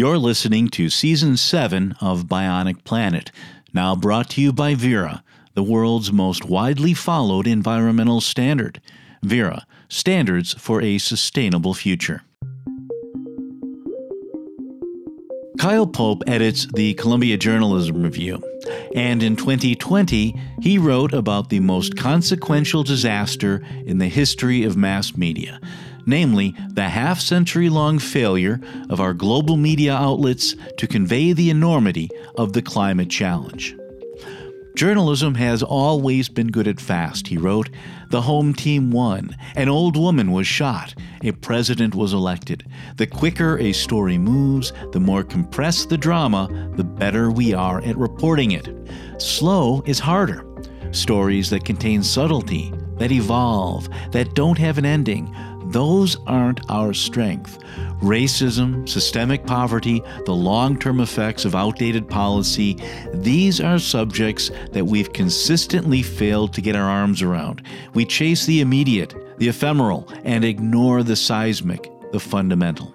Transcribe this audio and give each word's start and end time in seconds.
You're 0.00 0.16
listening 0.16 0.68
to 0.68 0.88
Season 0.88 1.36
7 1.36 1.94
of 2.00 2.24
Bionic 2.24 2.84
Planet, 2.84 3.30
now 3.74 3.94
brought 3.94 4.30
to 4.30 4.40
you 4.40 4.50
by 4.50 4.74
Verra, 4.74 5.22
the 5.52 5.62
world's 5.62 6.10
most 6.10 6.46
widely 6.46 6.94
followed 6.94 7.46
environmental 7.46 8.22
standard. 8.22 8.80
Verra, 9.22 9.66
standards 9.90 10.54
for 10.54 10.80
a 10.80 10.96
sustainable 10.96 11.74
future. 11.74 12.22
Kyle 15.58 15.86
Pope 15.86 16.22
edits 16.26 16.66
the 16.72 16.94
Columbia 16.94 17.36
Journalism 17.36 18.02
Review, 18.02 18.42
and 18.94 19.22
in 19.22 19.36
2020, 19.36 20.34
he 20.62 20.78
wrote 20.78 21.12
about 21.12 21.50
the 21.50 21.60
most 21.60 21.98
consequential 21.98 22.82
disaster 22.82 23.62
in 23.84 23.98
the 23.98 24.08
history 24.08 24.64
of 24.64 24.78
mass 24.78 25.14
media 25.14 25.60
namely, 26.06 26.54
the 26.68 26.88
half 26.88 27.20
century 27.20 27.68
long 27.68 27.98
failure 27.98 28.60
of 28.88 29.00
our 29.00 29.14
global 29.14 29.56
media 29.56 29.94
outlets 29.94 30.54
to 30.76 30.86
convey 30.86 31.32
the 31.32 31.50
enormity 31.50 32.08
of 32.36 32.52
the 32.52 32.62
climate 32.62 33.10
challenge. 33.10 33.76
Journalism 34.76 35.34
has 35.34 35.62
always 35.62 36.28
been 36.28 36.46
good 36.46 36.68
at 36.68 36.80
fast, 36.80 37.26
he 37.26 37.36
wrote. 37.36 37.68
The 38.10 38.22
home 38.22 38.54
team 38.54 38.90
won. 38.90 39.36
An 39.56 39.68
old 39.68 39.96
woman 39.96 40.30
was 40.30 40.46
shot. 40.46 40.94
A 41.22 41.32
president 41.32 41.94
was 41.94 42.12
elected. 42.12 42.64
The 42.96 43.06
quicker 43.06 43.58
a 43.58 43.72
story 43.72 44.16
moves, 44.16 44.72
the 44.92 45.00
more 45.00 45.24
compressed 45.24 45.88
the 45.88 45.98
drama, 45.98 46.48
the 46.76 46.84
better 46.84 47.30
we 47.30 47.52
are 47.52 47.82
at 47.82 47.98
reporting 47.98 48.52
it. 48.52 48.68
Slow 49.18 49.82
is 49.86 49.98
harder. 49.98 50.46
Stories 50.92 51.50
that 51.50 51.64
contain 51.64 52.02
subtlety, 52.02 52.72
that 52.98 53.12
evolve, 53.12 53.88
that 54.12 54.34
don't 54.34 54.58
have 54.58 54.78
an 54.78 54.86
ending, 54.86 55.34
those 55.72 56.16
aren't 56.26 56.68
our 56.70 56.92
strength. 56.92 57.58
Racism, 58.00 58.88
systemic 58.88 59.46
poverty, 59.46 60.02
the 60.24 60.34
long 60.34 60.78
term 60.78 61.00
effects 61.00 61.44
of 61.44 61.54
outdated 61.54 62.08
policy, 62.08 62.76
these 63.14 63.60
are 63.60 63.78
subjects 63.78 64.50
that 64.72 64.86
we've 64.86 65.12
consistently 65.12 66.02
failed 66.02 66.52
to 66.54 66.60
get 66.60 66.76
our 66.76 66.88
arms 66.88 67.22
around. 67.22 67.62
We 67.94 68.04
chase 68.04 68.46
the 68.46 68.60
immediate, 68.60 69.14
the 69.38 69.48
ephemeral, 69.48 70.08
and 70.24 70.44
ignore 70.44 71.02
the 71.02 71.16
seismic, 71.16 71.90
the 72.12 72.20
fundamental. 72.20 72.94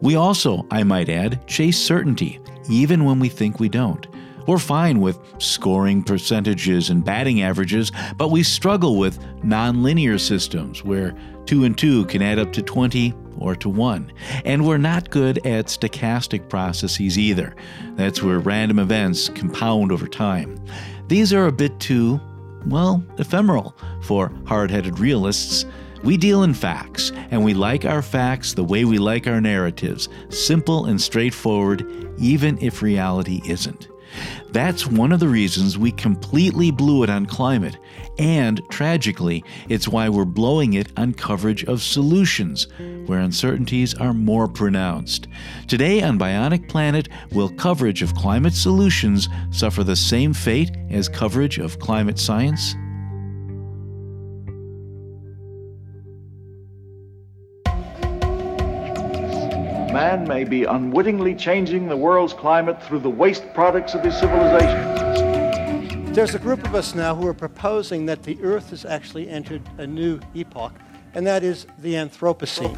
We 0.00 0.16
also, 0.16 0.66
I 0.70 0.82
might 0.82 1.08
add, 1.08 1.46
chase 1.46 1.78
certainty, 1.78 2.40
even 2.68 3.04
when 3.04 3.18
we 3.18 3.28
think 3.28 3.60
we 3.60 3.68
don't. 3.68 4.06
We're 4.46 4.58
fine 4.58 5.00
with 5.00 5.20
scoring 5.38 6.02
percentages 6.02 6.90
and 6.90 7.04
batting 7.04 7.42
averages, 7.42 7.92
but 8.16 8.32
we 8.32 8.42
struggle 8.42 8.98
with 8.98 9.20
nonlinear 9.44 10.18
systems 10.18 10.82
where 10.82 11.14
2 11.52 11.64
and 11.64 11.76
2 11.76 12.06
can 12.06 12.22
add 12.22 12.38
up 12.38 12.50
to 12.50 12.62
20 12.62 13.12
or 13.36 13.54
to 13.54 13.68
1. 13.68 14.10
And 14.46 14.66
we're 14.66 14.78
not 14.78 15.10
good 15.10 15.36
at 15.46 15.66
stochastic 15.66 16.48
processes 16.48 17.18
either. 17.18 17.54
That's 17.94 18.22
where 18.22 18.38
random 18.38 18.78
events 18.78 19.28
compound 19.28 19.92
over 19.92 20.06
time. 20.06 20.58
These 21.08 21.30
are 21.34 21.48
a 21.48 21.52
bit 21.52 21.78
too, 21.78 22.18
well, 22.66 23.04
ephemeral 23.18 23.76
for 24.00 24.32
hard 24.46 24.70
headed 24.70 24.98
realists. 24.98 25.66
We 26.02 26.16
deal 26.16 26.42
in 26.42 26.54
facts, 26.54 27.12
and 27.30 27.44
we 27.44 27.52
like 27.52 27.84
our 27.84 28.00
facts 28.00 28.54
the 28.54 28.64
way 28.64 28.86
we 28.86 28.96
like 28.96 29.26
our 29.26 29.42
narratives 29.42 30.08
simple 30.30 30.86
and 30.86 30.98
straightforward, 30.98 31.86
even 32.16 32.56
if 32.62 32.80
reality 32.80 33.42
isn't. 33.44 33.88
That's 34.52 34.86
one 34.86 35.12
of 35.12 35.20
the 35.20 35.28
reasons 35.28 35.78
we 35.78 35.92
completely 35.92 36.70
blew 36.70 37.02
it 37.02 37.10
on 37.10 37.26
climate. 37.26 37.76
And 38.18 38.60
tragically, 38.68 39.42
it's 39.68 39.88
why 39.88 40.08
we're 40.08 40.24
blowing 40.24 40.74
it 40.74 40.92
on 40.96 41.14
coverage 41.14 41.64
of 41.64 41.82
solutions, 41.82 42.68
where 43.06 43.20
uncertainties 43.20 43.94
are 43.94 44.12
more 44.12 44.48
pronounced. 44.48 45.28
Today 45.66 46.02
on 46.02 46.18
Bionic 46.18 46.68
Planet, 46.68 47.08
will 47.32 47.48
coverage 47.48 48.02
of 48.02 48.14
climate 48.14 48.54
solutions 48.54 49.28
suffer 49.50 49.82
the 49.82 49.96
same 49.96 50.34
fate 50.34 50.70
as 50.90 51.08
coverage 51.08 51.58
of 51.58 51.78
climate 51.78 52.18
science? 52.18 52.74
man 59.92 60.26
may 60.26 60.42
be 60.42 60.64
unwittingly 60.64 61.34
changing 61.34 61.86
the 61.86 61.96
world's 61.96 62.32
climate 62.32 62.82
through 62.82 62.98
the 62.98 63.10
waste 63.10 63.44
products 63.52 63.94
of 63.94 64.02
his 64.02 64.16
civilization. 64.16 65.31
There's 66.14 66.34
a 66.34 66.38
group 66.38 66.62
of 66.66 66.74
us 66.74 66.94
now 66.94 67.14
who 67.14 67.26
are 67.26 67.32
proposing 67.32 68.04
that 68.04 68.22
the 68.22 68.38
Earth 68.42 68.68
has 68.68 68.84
actually 68.84 69.30
entered 69.30 69.62
a 69.78 69.86
new 69.86 70.20
epoch, 70.34 70.74
and 71.14 71.26
that 71.26 71.42
is 71.42 71.66
the 71.78 71.94
Anthropocene. 71.94 72.76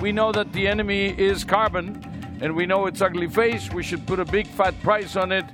We 0.00 0.12
know 0.12 0.30
that 0.30 0.52
the 0.52 0.68
enemy 0.68 1.08
is 1.18 1.42
carbon, 1.42 2.38
and 2.40 2.54
we 2.54 2.66
know 2.66 2.86
its 2.86 3.02
ugly 3.02 3.26
face. 3.26 3.68
We 3.72 3.82
should 3.82 4.06
put 4.06 4.20
a 4.20 4.24
big 4.24 4.46
fat 4.46 4.80
price 4.80 5.16
on 5.16 5.32
it, 5.32 5.44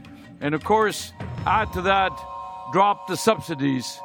and 0.42 0.54
of 0.54 0.62
course, 0.62 1.14
add 1.46 1.72
to 1.72 1.80
that, 1.80 2.12
drop 2.74 3.08
the 3.08 3.16
subsidies. 3.16 3.98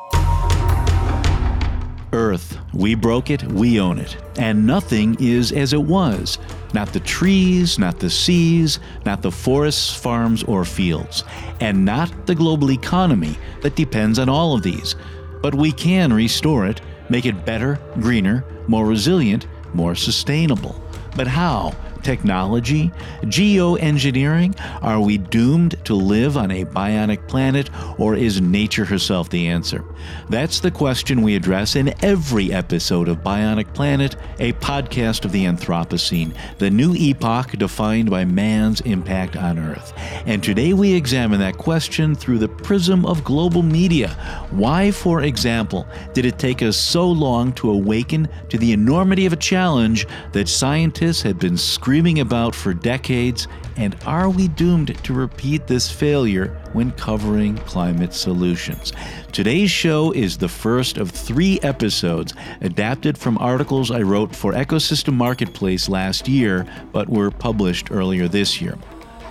Earth. 2.13 2.57
We 2.73 2.93
broke 2.93 3.29
it, 3.29 3.43
we 3.43 3.79
own 3.79 3.97
it. 3.97 4.15
And 4.37 4.67
nothing 4.67 5.17
is 5.19 5.51
as 5.51 5.73
it 5.73 5.81
was. 5.81 6.37
Not 6.73 6.93
the 6.93 6.99
trees, 6.99 7.79
not 7.79 7.99
the 7.99 8.09
seas, 8.09 8.79
not 9.05 9.21
the 9.21 9.31
forests, 9.31 9.95
farms, 9.95 10.43
or 10.43 10.63
fields. 10.65 11.23
And 11.59 11.83
not 11.83 12.27
the 12.27 12.35
global 12.35 12.71
economy 12.71 13.37
that 13.61 13.75
depends 13.75 14.19
on 14.19 14.29
all 14.29 14.53
of 14.53 14.61
these. 14.61 14.95
But 15.41 15.55
we 15.55 15.71
can 15.71 16.13
restore 16.13 16.67
it, 16.67 16.81
make 17.09 17.25
it 17.25 17.45
better, 17.45 17.79
greener, 17.99 18.43
more 18.67 18.85
resilient, 18.85 19.47
more 19.73 19.95
sustainable. 19.95 20.81
But 21.15 21.27
how? 21.27 21.73
Technology, 22.03 22.91
geoengineering? 23.23 24.55
Are 24.81 24.99
we 24.99 25.17
doomed 25.17 25.75
to 25.85 25.93
live 25.93 26.37
on 26.37 26.51
a 26.51 26.65
bionic 26.65 27.27
planet, 27.27 27.69
or 27.97 28.15
is 28.15 28.41
nature 28.41 28.85
herself 28.85 29.29
the 29.29 29.47
answer? 29.47 29.83
That's 30.29 30.59
the 30.59 30.71
question 30.71 31.21
we 31.21 31.35
address 31.35 31.75
in 31.75 31.93
every 32.03 32.51
episode 32.53 33.07
of 33.09 33.17
Bionic 33.17 33.73
Planet, 33.73 34.15
a 34.39 34.53
podcast 34.53 35.25
of 35.25 35.31
the 35.31 35.45
Anthropocene, 35.45 36.33
the 36.57 36.69
new 36.69 36.95
epoch 36.95 37.51
defined 37.51 38.09
by 38.09 38.25
man's 38.25 38.81
impact 38.81 39.35
on 39.35 39.59
Earth. 39.59 39.93
And 40.25 40.43
today 40.43 40.73
we 40.73 40.93
examine 40.93 41.39
that 41.41 41.57
question 41.57 42.15
through 42.15 42.39
the 42.39 42.47
prism 42.47 43.05
of 43.05 43.23
global 43.23 43.61
media. 43.61 44.09
Why, 44.51 44.91
for 44.91 45.21
example, 45.23 45.87
did 46.13 46.25
it 46.25 46.39
take 46.39 46.61
us 46.61 46.77
so 46.77 47.09
long 47.09 47.53
to 47.53 47.71
awaken 47.71 48.27
to 48.49 48.57
the 48.57 48.71
enormity 48.71 49.25
of 49.25 49.33
a 49.33 49.37
challenge 49.37 50.07
that 50.31 50.47
scientists 50.47 51.21
had 51.21 51.37
been 51.37 51.57
screaming 51.57 51.88
about 51.89 52.53
for 52.53 52.71
decades, 52.71 53.47
and 53.75 53.97
are 54.05 54.29
we 54.29 54.47
doomed 54.49 54.95
to 55.03 55.11
repeat 55.11 55.65
this 55.65 55.89
failure 55.89 56.55
when 56.73 56.91
covering 56.91 57.57
climate 57.57 58.13
solutions? 58.13 58.93
Today's 59.31 59.71
show 59.71 60.11
is 60.11 60.37
the 60.37 60.47
first 60.47 60.99
of 60.99 61.09
three 61.09 61.59
episodes 61.63 62.35
adapted 62.61 63.17
from 63.17 63.39
articles 63.39 63.89
I 63.89 64.03
wrote 64.03 64.35
for 64.35 64.53
Ecosystem 64.53 65.15
Marketplace 65.15 65.89
last 65.89 66.27
year, 66.27 66.67
but 66.91 67.09
were 67.09 67.31
published 67.31 67.89
earlier 67.89 68.27
this 68.27 68.61
year. 68.61 68.77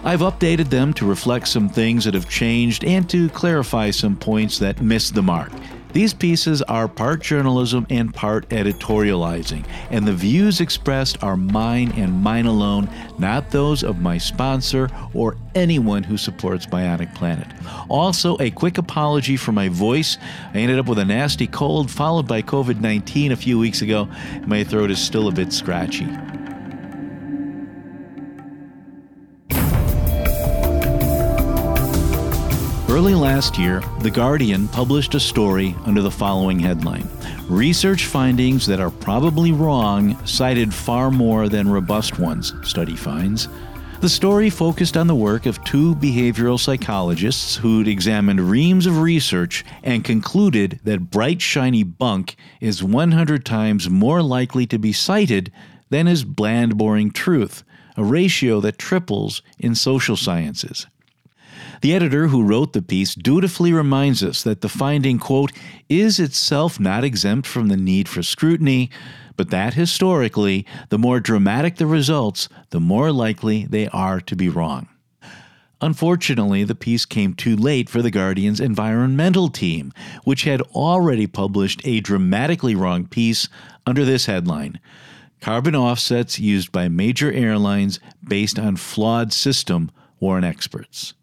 I've 0.02 0.20
updated 0.20 0.68
them 0.68 0.92
to 0.94 1.06
reflect 1.06 1.46
some 1.46 1.68
things 1.68 2.06
that 2.06 2.14
have 2.14 2.28
changed 2.28 2.84
and 2.84 3.08
to 3.08 3.28
clarify 3.28 3.92
some 3.92 4.16
points 4.16 4.58
that 4.58 4.82
missed 4.82 5.14
the 5.14 5.22
mark. 5.22 5.52
These 5.92 6.12
pieces 6.14 6.60
are 6.62 6.86
part 6.86 7.22
journalism 7.22 7.86
and 7.88 8.14
part 8.14 8.48
editorializing, 8.50 9.64
and 9.90 10.06
the 10.06 10.12
views 10.12 10.60
expressed 10.60 11.22
are 11.22 11.36
mine 11.36 11.92
and 11.96 12.22
mine 12.22 12.46
alone, 12.46 12.90
not 13.18 13.50
those 13.50 13.82
of 13.82 14.00
my 14.00 14.18
sponsor 14.18 14.90
or 15.14 15.36
anyone 15.54 16.02
who 16.02 16.18
supports 16.18 16.66
Bionic 16.66 17.14
Planet. 17.14 17.48
Also, 17.88 18.36
a 18.38 18.50
quick 18.50 18.76
apology 18.78 19.36
for 19.36 19.52
my 19.52 19.68
voice. 19.68 20.18
I 20.52 20.58
ended 20.58 20.78
up 20.78 20.86
with 20.86 20.98
a 20.98 21.04
nasty 21.04 21.46
cold 21.46 21.90
followed 21.90 22.28
by 22.28 22.42
COVID 22.42 22.80
19 22.80 23.32
a 23.32 23.36
few 23.36 23.58
weeks 23.58 23.80
ago. 23.80 24.08
My 24.46 24.64
throat 24.64 24.90
is 24.90 24.98
still 24.98 25.28
a 25.28 25.32
bit 25.32 25.52
scratchy. 25.52 26.06
Early 32.98 33.14
last 33.14 33.60
year, 33.60 33.80
The 34.00 34.10
Guardian 34.10 34.66
published 34.66 35.14
a 35.14 35.20
story 35.20 35.76
under 35.84 36.02
the 36.02 36.10
following 36.10 36.58
headline 36.58 37.08
Research 37.48 38.06
findings 38.06 38.66
that 38.66 38.80
are 38.80 38.90
probably 38.90 39.52
wrong 39.52 40.18
cited 40.26 40.74
far 40.74 41.08
more 41.12 41.48
than 41.48 41.70
robust 41.70 42.18
ones, 42.18 42.54
study 42.64 42.96
finds. 42.96 43.48
The 44.00 44.08
story 44.08 44.50
focused 44.50 44.96
on 44.96 45.06
the 45.06 45.14
work 45.14 45.46
of 45.46 45.62
two 45.62 45.94
behavioral 45.94 46.58
psychologists 46.58 47.54
who'd 47.54 47.86
examined 47.86 48.50
reams 48.50 48.84
of 48.84 49.00
research 49.00 49.64
and 49.84 50.02
concluded 50.02 50.80
that 50.82 51.08
bright, 51.08 51.40
shiny 51.40 51.84
bunk 51.84 52.34
is 52.60 52.82
100 52.82 53.46
times 53.46 53.88
more 53.88 54.22
likely 54.22 54.66
to 54.66 54.78
be 54.78 54.92
cited 54.92 55.52
than 55.88 56.08
is 56.08 56.24
bland, 56.24 56.76
boring 56.76 57.12
truth, 57.12 57.62
a 57.96 58.02
ratio 58.02 58.60
that 58.60 58.76
triples 58.76 59.40
in 59.60 59.76
social 59.76 60.16
sciences. 60.16 60.88
The 61.80 61.94
editor 61.94 62.28
who 62.28 62.42
wrote 62.42 62.72
the 62.72 62.82
piece 62.82 63.14
dutifully 63.14 63.72
reminds 63.72 64.22
us 64.22 64.42
that 64.42 64.60
the 64.60 64.68
finding, 64.68 65.18
quote, 65.18 65.52
is 65.88 66.18
itself 66.18 66.80
not 66.80 67.04
exempt 67.04 67.46
from 67.46 67.68
the 67.68 67.76
need 67.76 68.08
for 68.08 68.22
scrutiny, 68.22 68.90
but 69.36 69.50
that 69.50 69.74
historically, 69.74 70.66
the 70.88 70.98
more 70.98 71.20
dramatic 71.20 71.76
the 71.76 71.86
results, 71.86 72.48
the 72.70 72.80
more 72.80 73.12
likely 73.12 73.66
they 73.66 73.88
are 73.88 74.20
to 74.20 74.34
be 74.34 74.48
wrong. 74.48 74.88
Unfortunately, 75.80 76.64
the 76.64 76.74
piece 76.74 77.04
came 77.04 77.34
too 77.34 77.54
late 77.54 77.88
for 77.88 78.02
The 78.02 78.10
Guardian's 78.10 78.58
environmental 78.58 79.48
team, 79.48 79.92
which 80.24 80.42
had 80.42 80.60
already 80.74 81.28
published 81.28 81.80
a 81.84 82.00
dramatically 82.00 82.74
wrong 82.74 83.06
piece 83.06 83.48
under 83.86 84.04
this 84.04 84.26
headline 84.26 84.80
Carbon 85.40 85.76
offsets 85.76 86.40
used 86.40 86.72
by 86.72 86.88
major 86.88 87.30
airlines 87.32 88.00
based 88.26 88.58
on 88.58 88.74
flawed 88.74 89.32
system, 89.32 89.90
warn 90.18 90.42
experts. 90.42 91.14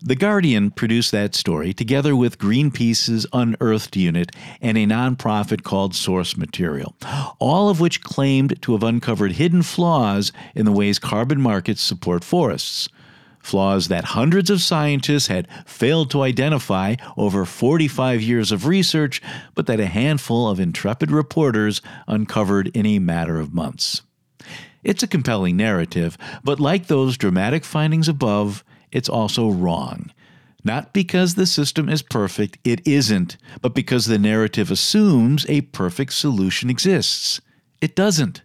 The 0.00 0.16
Guardian 0.16 0.70
produced 0.70 1.12
that 1.12 1.34
story 1.34 1.72
together 1.72 2.14
with 2.14 2.38
Greenpeace's 2.38 3.26
Unearthed 3.32 3.96
Unit 3.96 4.32
and 4.60 4.76
a 4.76 4.86
nonprofit 4.86 5.62
called 5.62 5.94
Source 5.94 6.36
Material, 6.36 6.94
all 7.38 7.68
of 7.68 7.80
which 7.80 8.02
claimed 8.02 8.60
to 8.62 8.72
have 8.72 8.82
uncovered 8.82 9.32
hidden 9.32 9.62
flaws 9.62 10.32
in 10.54 10.64
the 10.64 10.72
ways 10.72 10.98
carbon 10.98 11.40
markets 11.40 11.82
support 11.82 12.24
forests 12.24 12.88
flaws 13.44 13.88
that 13.88 14.04
hundreds 14.04 14.48
of 14.50 14.60
scientists 14.60 15.26
had 15.26 15.46
failed 15.66 16.10
to 16.10 16.22
identify 16.22 16.96
over 17.16 17.44
45 17.44 18.22
years 18.22 18.50
of 18.50 18.66
research, 18.66 19.20
but 19.54 19.66
that 19.66 19.80
a 19.80 19.86
handful 19.86 20.48
of 20.48 20.58
intrepid 20.58 21.10
reporters 21.10 21.82
uncovered 22.08 22.68
in 22.74 22.86
a 22.86 22.98
matter 22.98 23.38
of 23.38 23.52
months. 23.52 24.02
It's 24.82 25.02
a 25.02 25.08
compelling 25.08 25.56
narrative, 25.56 26.18
but 26.42 26.60
like 26.60 26.86
those 26.86 27.16
dramatic 27.16 27.64
findings 27.64 28.08
above, 28.08 28.64
it's 28.94 29.10
also 29.10 29.50
wrong. 29.50 30.10
Not 30.64 30.94
because 30.94 31.34
the 31.34 31.44
system 31.44 31.90
is 31.90 32.00
perfect, 32.00 32.56
it 32.64 32.80
isn't, 32.86 33.36
but 33.60 33.74
because 33.74 34.06
the 34.06 34.18
narrative 34.18 34.70
assumes 34.70 35.44
a 35.46 35.60
perfect 35.60 36.14
solution 36.14 36.70
exists. 36.70 37.42
It 37.82 37.94
doesn't. 37.94 38.40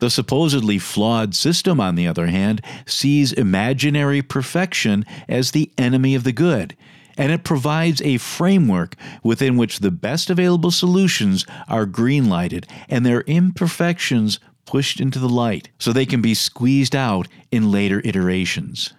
The 0.00 0.10
supposedly 0.10 0.80
flawed 0.80 1.36
system, 1.36 1.78
on 1.78 1.94
the 1.94 2.08
other 2.08 2.26
hand, 2.26 2.60
sees 2.84 3.32
imaginary 3.32 4.22
perfection 4.22 5.04
as 5.28 5.52
the 5.52 5.70
enemy 5.78 6.16
of 6.16 6.24
the 6.24 6.32
good, 6.32 6.76
and 7.16 7.30
it 7.30 7.44
provides 7.44 8.02
a 8.02 8.18
framework 8.18 8.96
within 9.22 9.56
which 9.56 9.78
the 9.78 9.92
best 9.92 10.30
available 10.30 10.72
solutions 10.72 11.46
are 11.68 11.86
greenlighted 11.86 12.64
and 12.88 13.06
their 13.06 13.20
imperfections 13.22 14.40
pushed 14.64 15.00
into 15.00 15.20
the 15.20 15.28
light 15.28 15.68
so 15.78 15.92
they 15.92 16.06
can 16.06 16.22
be 16.22 16.34
squeezed 16.34 16.96
out 16.96 17.28
in 17.52 17.70
later 17.70 18.00
iterations. 18.04 18.94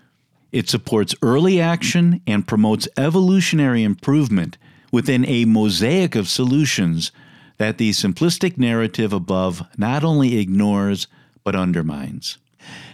It 0.53 0.69
supports 0.69 1.15
early 1.23 1.59
action 1.59 2.21
and 2.27 2.47
promotes 2.47 2.87
evolutionary 2.95 3.83
improvement 3.83 4.59
within 4.91 5.25
a 5.27 5.45
mosaic 5.45 6.15
of 6.15 6.29
solutions 6.29 7.11
that 7.57 7.79
the 7.79 7.89
simplistic 7.89 8.55
narrative 8.55 9.11
above 9.11 9.63
not 9.77 10.03
only 10.03 10.37
ignores 10.37 11.07
but 11.43 11.55
undermines. 11.55 12.37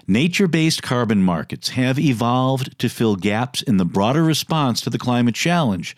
Nature 0.08 0.48
based 0.48 0.82
carbon 0.82 1.22
markets 1.22 1.70
have 1.70 2.00
evolved 2.00 2.80
to 2.80 2.88
fill 2.88 3.18
gaps 3.18 3.62
in 3.62 3.76
the 3.76 3.86
broader 3.86 4.24
response 4.24 4.80
to 4.82 4.90
the 4.90 4.98
climate 4.98 5.36
challenge, 5.36 5.98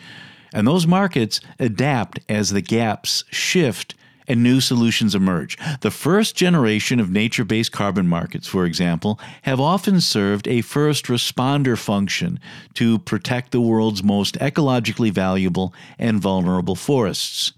and 0.54 0.68
those 0.68 0.88
markets 0.88 1.40
adapt 1.60 2.20
as 2.28 2.50
the 2.50 2.62
gaps 2.62 3.24
shift 3.30 3.94
and 4.32 4.42
new 4.42 4.62
solutions 4.62 5.14
emerge. 5.14 5.58
The 5.82 5.92
first 5.92 6.38
generation 6.38 7.02
of 7.02 7.12
nature 7.12 7.44
based 7.44 7.74
carbon 7.74 8.08
markets, 8.08 8.48
for 8.48 8.66
example, 8.66 9.20
have 9.42 9.60
often 9.60 10.00
served 10.00 10.48
a 10.48 10.62
first 10.62 11.08
responder 11.08 11.78
function 11.78 12.40
to 12.76 13.00
protect 13.00 13.52
the 13.52 13.60
world's 13.60 14.02
most 14.02 14.40
ecologically 14.40 15.12
valuable 15.12 15.74
and 16.00 16.22
vulnerable 16.22 16.76
forests. 16.76 17.52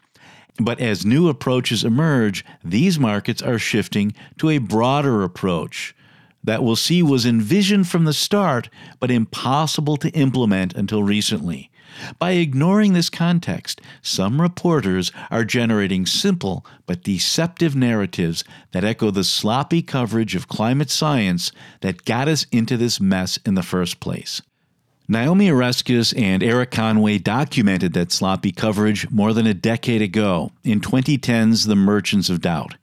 But 0.58 0.80
as 0.80 1.06
new 1.06 1.30
approaches 1.30 1.84
emerge, 1.84 2.44
these 2.64 2.98
markets 2.98 3.44
are 3.44 3.60
shifting 3.60 4.16
to 4.40 4.50
a 4.50 4.58
broader 4.58 5.24
approach 5.24 5.96
that 6.44 6.64
we'll 6.64 6.76
see 6.76 7.04
was 7.04 7.26
envisioned 7.26 7.88
from 7.88 8.06
the 8.06 8.14
start 8.14 8.70
but 9.00 9.12
impossible 9.12 9.98
to 9.98 10.10
implement 10.10 10.74
until 10.74 11.04
recently. 11.04 11.70
By 12.20 12.32
ignoring 12.32 12.94
this 12.94 13.10
context, 13.10 13.82
some 14.02 14.42
reporters 14.42 15.12
are 15.32 15.44
generating 15.44 16.06
simple 16.06 16.66
but 16.86 17.04
deceptive 17.04 17.76
narratives 17.76 18.44
that 18.72 18.84
echo 18.84 19.12
the 19.12 19.24
sloppy 19.24 19.82
coverage 19.82 20.36
of 20.36 20.48
climate 20.48 20.90
science 20.90 21.52
that 21.82 22.06
got 22.06 22.28
us 22.28 22.46
into 22.52 22.78
this 22.78 23.00
mess 23.00 23.38
in 23.46 23.56
the 23.56 23.64
first 23.64 24.00
place. 24.00 24.42
Naomi 25.08 25.50
Oreskes 25.50 26.18
and 26.18 26.42
Erik 26.42 26.72
Conway 26.72 27.18
documented 27.18 27.94
that 27.94 28.12
sloppy 28.12 28.54
coverage 28.54 29.10
more 29.12 29.34
than 29.34 29.46
a 29.46 29.54
decade 29.54 30.02
ago 30.02 30.52
in 30.64 30.80
2010's 30.80 31.66
The 31.66 31.76
Merchants 31.76 32.30
of 32.30 32.40
Doubt. 32.40 32.76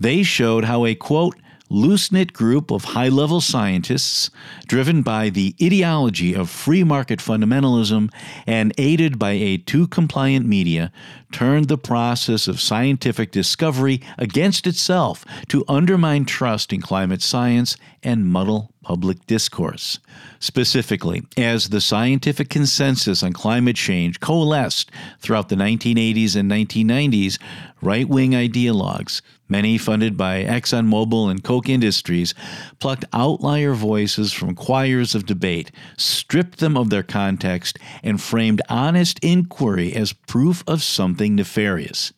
They 0.00 0.22
showed 0.22 0.64
how 0.64 0.86
a 0.86 0.94
quote, 0.94 1.36
loose 1.68 2.10
knit 2.10 2.32
group 2.32 2.70
of 2.70 2.84
high 2.84 3.08
level 3.08 3.40
scientists, 3.40 4.30
driven 4.66 5.02
by 5.02 5.28
the 5.28 5.54
ideology 5.62 6.34
of 6.34 6.48
free 6.48 6.84
market 6.84 7.18
fundamentalism 7.18 8.12
and 8.46 8.72
aided 8.78 9.18
by 9.18 9.32
a 9.32 9.58
too 9.58 9.86
compliant 9.88 10.46
media, 10.46 10.90
turned 11.32 11.68
the 11.68 11.78
process 11.78 12.48
of 12.48 12.60
scientific 12.60 13.30
discovery 13.30 14.00
against 14.16 14.66
itself 14.66 15.24
to 15.48 15.64
undermine 15.68 16.24
trust 16.24 16.72
in 16.72 16.80
climate 16.80 17.22
science 17.22 17.76
and 18.02 18.26
muddle 18.26 18.72
public 18.82 19.26
discourse. 19.26 19.98
Specifically, 20.40 21.22
as 21.36 21.68
the 21.68 21.80
scientific 21.80 22.48
consensus 22.48 23.22
on 23.22 23.32
climate 23.32 23.76
change 23.76 24.20
coalesced 24.20 24.90
throughout 25.20 25.48
the 25.48 25.56
1980s 25.56 26.36
and 26.36 26.50
1990s, 26.50 27.38
right 27.82 28.08
wing 28.08 28.30
ideologues, 28.32 29.20
many 29.48 29.78
funded 29.78 30.16
by 30.16 30.44
ExxonMobil 30.44 31.30
and 31.30 31.42
Koch 31.44 31.68
Industries, 31.68 32.34
plucked 32.78 33.04
outlier 33.12 33.74
voices 33.74 34.32
from 34.32 34.54
choirs 34.54 35.14
of 35.14 35.26
debate, 35.26 35.70
stripped 35.96 36.58
them 36.58 36.76
of 36.76 36.88
their 36.90 37.02
context, 37.02 37.78
and 38.02 38.20
framed 38.22 38.62
honest 38.68 39.18
inquiry 39.20 39.92
as 39.94 40.12
proof 40.12 40.62
of 40.66 40.82
something 41.18 41.34
nefarious. 41.34 42.12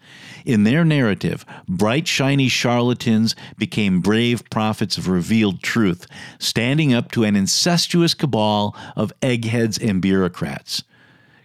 In 0.45 0.65
their 0.65 0.85
narrative, 0.85 1.47
bright, 1.67 2.07
shiny 2.07 2.49
charlatans 2.49 3.35
became 3.57 4.03
brave 4.03 4.43
prophets 4.51 4.99
of 4.99 5.09
revealed 5.09 5.63
truth, 5.63 6.07
standing 6.39 6.93
up 6.93 7.11
to 7.13 7.25
an 7.25 7.35
incestuous 7.35 8.13
cabal 8.13 8.77
of 8.97 9.11
eggheads 9.23 9.79
and 9.79 10.03
bureaucrats. 10.03 10.85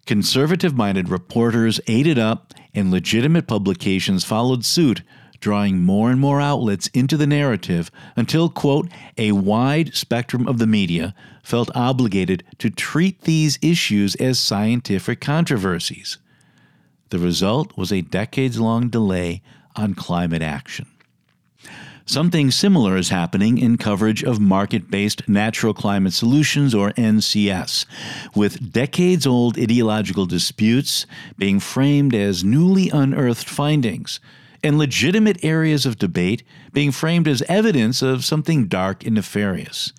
Conservative 0.06 0.76
minded 0.76 1.08
reporters 1.08 1.80
ate 1.88 2.08
it 2.08 2.18
up, 2.18 2.54
and 2.74 2.92
legitimate 2.92 3.48
publications 3.48 4.26
followed 4.26 4.66
suit, 4.66 5.02
drawing 5.40 5.82
more 5.82 6.12
and 6.12 6.20
more 6.20 6.42
outlets 6.42 6.88
into 6.88 7.16
the 7.16 7.28
narrative 7.28 7.90
until, 8.18 8.50
quote, 8.50 8.90
a 9.18 9.32
wide 9.32 9.96
spectrum 9.96 10.46
of 10.46 10.58
the 10.58 10.68
media 10.68 11.16
felt 11.42 11.72
obligated 11.74 12.44
to 12.58 12.70
treat 12.70 13.22
these 13.22 13.58
issues 13.62 14.14
as 14.16 14.40
scientific 14.40 15.22
controversies. 15.22 16.18
The 17.10 17.20
result 17.20 17.78
was 17.78 17.92
a 17.92 18.02
decades 18.02 18.60
long 18.60 18.90
delay 18.90 19.42
on 19.76 19.94
climate 19.94 20.42
action. 20.42 20.88
Something 22.08 22.52
similar 22.52 22.98
is 22.98 23.10
happening 23.10 23.58
in 23.58 23.78
coverage 23.78 24.24
of 24.24 24.40
market 24.40 24.92
based 24.92 25.28
natural 25.28 25.74
climate 25.74 26.14
solutions, 26.14 26.76
or 26.76 26.92
NCS, 26.92 27.86
with 28.36 28.72
decades 28.72 29.26
old 29.26 29.58
ideological 29.58 30.28
disputes 30.28 31.08
being 31.38 31.60
framed 31.60 32.14
as 32.14 32.44
newly 32.44 32.92
unearthed 32.92 33.50
findings, 33.50 34.20
and 34.64 34.78
legitimate 34.78 35.44
areas 35.44 35.88
of 35.88 35.98
debate 35.98 36.44
being 36.74 36.92
framed 36.92 37.28
as 37.28 37.42
evidence 37.44 38.04
of 38.04 38.24
something 38.24 38.68
dark 38.68 39.04
and 39.04 39.16
nefarious. 39.16 39.92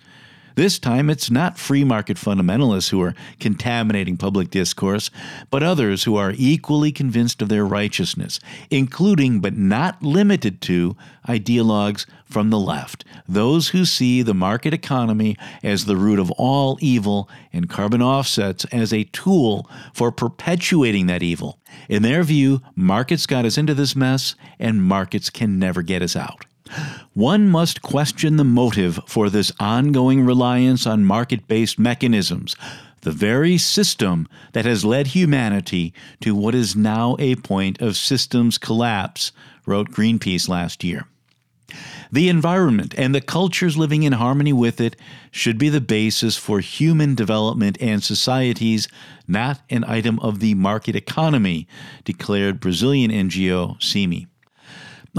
This 0.56 0.78
time, 0.78 1.10
it's 1.10 1.30
not 1.30 1.58
free 1.58 1.84
market 1.84 2.16
fundamentalists 2.16 2.88
who 2.88 3.02
are 3.02 3.14
contaminating 3.38 4.16
public 4.16 4.48
discourse, 4.48 5.10
but 5.50 5.62
others 5.62 6.04
who 6.04 6.16
are 6.16 6.32
equally 6.34 6.92
convinced 6.92 7.42
of 7.42 7.50
their 7.50 7.66
righteousness, 7.66 8.40
including 8.70 9.40
but 9.40 9.54
not 9.54 10.02
limited 10.02 10.62
to 10.62 10.96
ideologues 11.28 12.06
from 12.24 12.48
the 12.48 12.58
left, 12.58 13.04
those 13.28 13.68
who 13.68 13.84
see 13.84 14.22
the 14.22 14.32
market 14.32 14.72
economy 14.72 15.36
as 15.62 15.84
the 15.84 15.96
root 15.96 16.18
of 16.18 16.30
all 16.32 16.78
evil 16.80 17.28
and 17.52 17.68
carbon 17.68 18.00
offsets 18.00 18.64
as 18.72 18.94
a 18.94 19.04
tool 19.04 19.68
for 19.92 20.10
perpetuating 20.10 21.06
that 21.06 21.22
evil. 21.22 21.58
In 21.86 22.02
their 22.02 22.22
view, 22.22 22.62
markets 22.74 23.26
got 23.26 23.44
us 23.44 23.58
into 23.58 23.74
this 23.74 23.94
mess, 23.94 24.34
and 24.58 24.82
markets 24.82 25.28
can 25.28 25.58
never 25.58 25.82
get 25.82 26.00
us 26.00 26.16
out. 26.16 26.46
One 27.14 27.48
must 27.48 27.82
question 27.82 28.36
the 28.36 28.44
motive 28.44 29.00
for 29.06 29.30
this 29.30 29.52
ongoing 29.58 30.24
reliance 30.24 30.86
on 30.86 31.04
market 31.04 31.46
based 31.48 31.78
mechanisms, 31.78 32.56
the 33.02 33.12
very 33.12 33.56
system 33.56 34.28
that 34.52 34.64
has 34.64 34.84
led 34.84 35.08
humanity 35.08 35.94
to 36.20 36.34
what 36.34 36.54
is 36.54 36.74
now 36.74 37.16
a 37.18 37.36
point 37.36 37.80
of 37.80 37.96
systems 37.96 38.58
collapse, 38.58 39.32
wrote 39.64 39.90
Greenpeace 39.90 40.48
last 40.48 40.82
year. 40.82 41.06
The 42.12 42.28
environment 42.28 42.94
and 42.96 43.14
the 43.14 43.20
cultures 43.20 43.76
living 43.76 44.04
in 44.04 44.12
harmony 44.12 44.52
with 44.52 44.80
it 44.80 44.96
should 45.30 45.58
be 45.58 45.68
the 45.68 45.80
basis 45.80 46.36
for 46.36 46.60
human 46.60 47.14
development 47.14 47.76
and 47.80 48.02
societies, 48.02 48.88
not 49.26 49.60
an 49.70 49.84
item 49.84 50.20
of 50.20 50.38
the 50.38 50.54
market 50.54 50.94
economy, 50.94 51.66
declared 52.04 52.60
Brazilian 52.60 53.10
NGO 53.10 53.80
CIMI. 53.80 54.26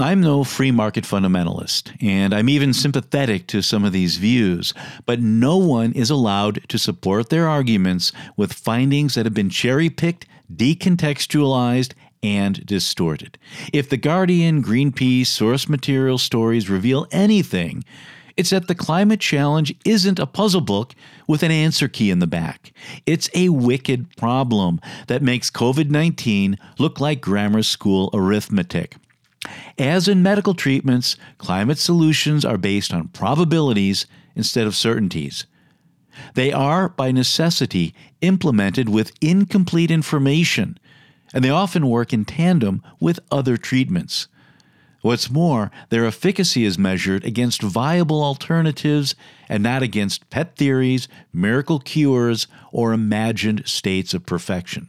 I'm 0.00 0.20
no 0.20 0.44
free 0.44 0.70
market 0.70 1.02
fundamentalist, 1.02 1.90
and 2.00 2.32
I'm 2.32 2.48
even 2.48 2.72
sympathetic 2.72 3.48
to 3.48 3.62
some 3.62 3.84
of 3.84 3.92
these 3.92 4.16
views, 4.16 4.72
but 5.06 5.20
no 5.20 5.56
one 5.56 5.90
is 5.92 6.08
allowed 6.08 6.60
to 6.68 6.78
support 6.78 7.30
their 7.30 7.48
arguments 7.48 8.12
with 8.36 8.52
findings 8.52 9.16
that 9.16 9.26
have 9.26 9.34
been 9.34 9.50
cherry 9.50 9.90
picked, 9.90 10.26
decontextualized, 10.54 11.94
and 12.22 12.64
distorted. 12.64 13.38
If 13.72 13.88
The 13.88 13.96
Guardian, 13.96 14.62
Greenpeace, 14.62 15.26
source 15.26 15.68
material 15.68 16.18
stories 16.18 16.70
reveal 16.70 17.08
anything, 17.10 17.82
it's 18.36 18.50
that 18.50 18.68
the 18.68 18.76
climate 18.76 19.18
challenge 19.18 19.74
isn't 19.84 20.20
a 20.20 20.26
puzzle 20.26 20.60
book 20.60 20.94
with 21.26 21.42
an 21.42 21.50
answer 21.50 21.88
key 21.88 22.12
in 22.12 22.20
the 22.20 22.28
back. 22.28 22.72
It's 23.04 23.28
a 23.34 23.48
wicked 23.48 24.16
problem 24.16 24.80
that 25.08 25.22
makes 25.22 25.50
COVID 25.50 25.90
19 25.90 26.56
look 26.78 27.00
like 27.00 27.20
grammar 27.20 27.64
school 27.64 28.10
arithmetic. 28.14 28.94
As 29.78 30.08
in 30.08 30.22
medical 30.22 30.54
treatments, 30.54 31.16
climate 31.38 31.78
solutions 31.78 32.44
are 32.44 32.58
based 32.58 32.92
on 32.92 33.08
probabilities 33.08 34.06
instead 34.34 34.66
of 34.66 34.74
certainties. 34.74 35.46
They 36.34 36.52
are, 36.52 36.88
by 36.88 37.12
necessity, 37.12 37.94
implemented 38.20 38.88
with 38.88 39.12
incomplete 39.20 39.90
information, 39.90 40.78
and 41.32 41.44
they 41.44 41.50
often 41.50 41.88
work 41.88 42.12
in 42.12 42.24
tandem 42.24 42.82
with 42.98 43.20
other 43.30 43.56
treatments. 43.56 44.26
What's 45.00 45.30
more, 45.30 45.70
their 45.90 46.06
efficacy 46.06 46.64
is 46.64 46.76
measured 46.76 47.24
against 47.24 47.62
viable 47.62 48.22
alternatives 48.22 49.14
and 49.48 49.62
not 49.62 49.82
against 49.82 50.28
pet 50.28 50.56
theories, 50.56 51.06
miracle 51.32 51.78
cures, 51.78 52.48
or 52.72 52.92
imagined 52.92 53.68
states 53.68 54.12
of 54.12 54.26
perfection. 54.26 54.88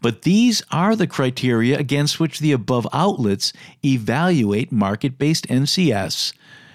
But 0.00 0.22
these 0.22 0.62
are 0.70 0.96
the 0.96 1.06
criteria 1.06 1.78
against 1.78 2.20
which 2.20 2.40
the 2.40 2.52
above 2.52 2.86
outlets 2.92 3.52
evaluate 3.84 4.72
market 4.72 5.18
based 5.18 5.46
NCS 5.48 6.32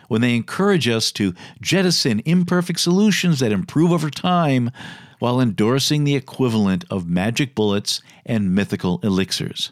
when 0.07 0.21
they 0.21 0.35
encourage 0.35 0.87
us 0.87 1.11
to 1.13 1.33
jettison 1.61 2.21
imperfect 2.25 2.79
solutions 2.79 3.39
that 3.39 3.51
improve 3.51 3.91
over 3.91 4.09
time 4.09 4.71
while 5.19 5.39
endorsing 5.39 6.03
the 6.03 6.15
equivalent 6.15 6.83
of 6.89 7.07
magic 7.07 7.55
bullets 7.55 8.01
and 8.25 8.55
mythical 8.55 8.99
elixirs. 9.03 9.71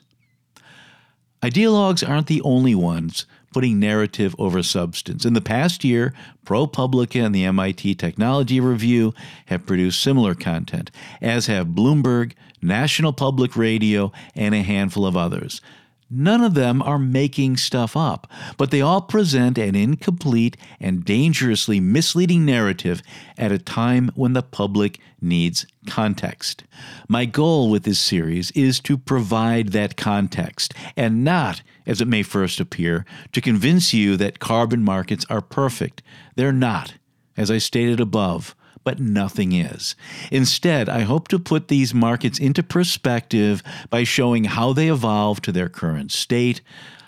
Ideologues 1.42 2.08
aren't 2.08 2.28
the 2.28 2.42
only 2.42 2.76
ones 2.76 3.26
putting 3.54 3.80
narrative 3.80 4.36
over 4.38 4.62
substance. 4.62 5.26
In 5.26 5.34
the 5.34 5.42
past 5.42 5.84
year, 5.84 6.14
ProPublica 6.46 7.26
and 7.26 7.34
the 7.34 7.46
MIT 7.46 7.96
Technology 7.96 8.60
Review 8.60 9.14
have 9.46 9.66
produced 9.66 10.02
similar 10.02 10.36
content, 10.36 10.92
as 11.22 11.48
have 11.48 11.68
Bloomberg, 11.68 12.34
National 12.62 13.14
Public 13.14 13.56
Radio, 13.56 14.12
and 14.36 14.54
a 14.56 14.62
handful 14.62 15.06
of 15.06 15.18
others. 15.18 15.62
None 16.10 16.42
of 16.42 16.54
them 16.54 16.82
are 16.82 17.00
making 17.00 17.58
stuff 17.58 17.98
up, 17.98 18.32
but 18.56 18.72
they 18.72 18.80
all 18.80 19.02
present 19.02 19.58
an 19.58 19.76
incomplete 19.76 20.56
and 20.80 21.04
dangerously 21.04 21.82
misleading 21.82 22.46
narrative 22.46 23.02
at 23.38 23.52
a 23.52 23.60
time 23.60 24.10
when 24.16 24.32
the 24.32 24.42
public 24.42 25.00
needs 25.20 25.66
context. 25.86 26.64
My 27.10 27.26
goal 27.26 27.70
with 27.70 27.84
this 27.84 28.00
series 28.00 28.52
is 28.52 28.80
to 28.82 28.98
provide 28.98 29.70
that 29.70 29.98
context 29.98 30.74
and 30.96 31.26
not, 31.26 31.62
as 31.86 32.00
it 32.00 32.08
may 32.08 32.24
first 32.24 32.62
appear, 32.62 33.06
to 33.34 33.42
convince 33.42 33.94
you 33.94 34.16
that 34.16 34.40
carbon 34.40 34.84
markets 34.84 35.26
are 35.30 35.42
perfect. 35.42 36.02
They're 36.36 36.54
not, 36.54 36.94
as 37.36 37.52
I 37.52 37.58
stated 37.58 38.00
above 38.00 38.56
but 38.88 39.02
nothing 39.02 39.52
is. 39.52 39.98
Instead, 40.32 40.88
I 40.88 41.02
hope 41.02 41.28
to 41.28 41.38
put 41.38 41.68
these 41.68 41.94
markets 41.94 42.40
into 42.40 42.64
perspective 42.64 43.62
by 43.90 44.06
showing 44.06 44.46
how 44.46 44.72
they 44.72 44.88
evolved 44.88 45.44
to 45.44 45.52
their 45.52 45.68
current 45.68 46.10
state, 46.10 46.62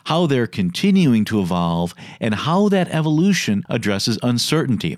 how 0.03 0.25
they're 0.25 0.45
continuing 0.45 1.24
to 1.24 1.39
evolve, 1.39 1.95
and 2.19 2.36
how 2.36 2.67
that 2.67 2.89
evolution 2.89 3.63
addresses 3.69 4.19
uncertainty. 4.21 4.98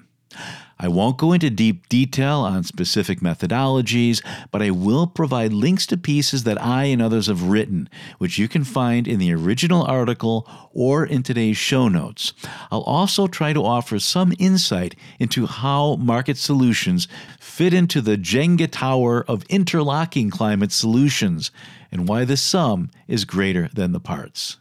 I 0.83 0.87
won't 0.87 1.19
go 1.19 1.31
into 1.31 1.51
deep 1.51 1.87
detail 1.89 2.39
on 2.39 2.63
specific 2.63 3.19
methodologies, 3.19 4.25
but 4.49 4.63
I 4.63 4.71
will 4.71 5.05
provide 5.05 5.53
links 5.53 5.85
to 5.87 5.95
pieces 5.97 6.43
that 6.45 6.59
I 6.59 6.85
and 6.85 7.03
others 7.03 7.27
have 7.27 7.43
written, 7.43 7.87
which 8.17 8.39
you 8.39 8.47
can 8.47 8.63
find 8.63 9.07
in 9.07 9.19
the 9.19 9.31
original 9.31 9.83
article 9.83 10.49
or 10.73 11.05
in 11.05 11.21
today's 11.21 11.55
show 11.55 11.87
notes. 11.87 12.33
I'll 12.71 12.81
also 12.81 13.27
try 13.27 13.53
to 13.53 13.63
offer 13.63 13.99
some 13.99 14.33
insight 14.39 14.95
into 15.19 15.45
how 15.45 15.97
market 15.97 16.37
solutions 16.37 17.07
fit 17.39 17.75
into 17.75 18.01
the 18.01 18.17
Jenga 18.17 18.67
tower 18.67 19.23
of 19.27 19.43
interlocking 19.49 20.31
climate 20.31 20.71
solutions 20.71 21.51
and 21.91 22.07
why 22.07 22.25
the 22.25 22.37
sum 22.37 22.89
is 23.07 23.23
greater 23.23 23.69
than 23.71 23.91
the 23.91 23.99
parts. 23.99 24.57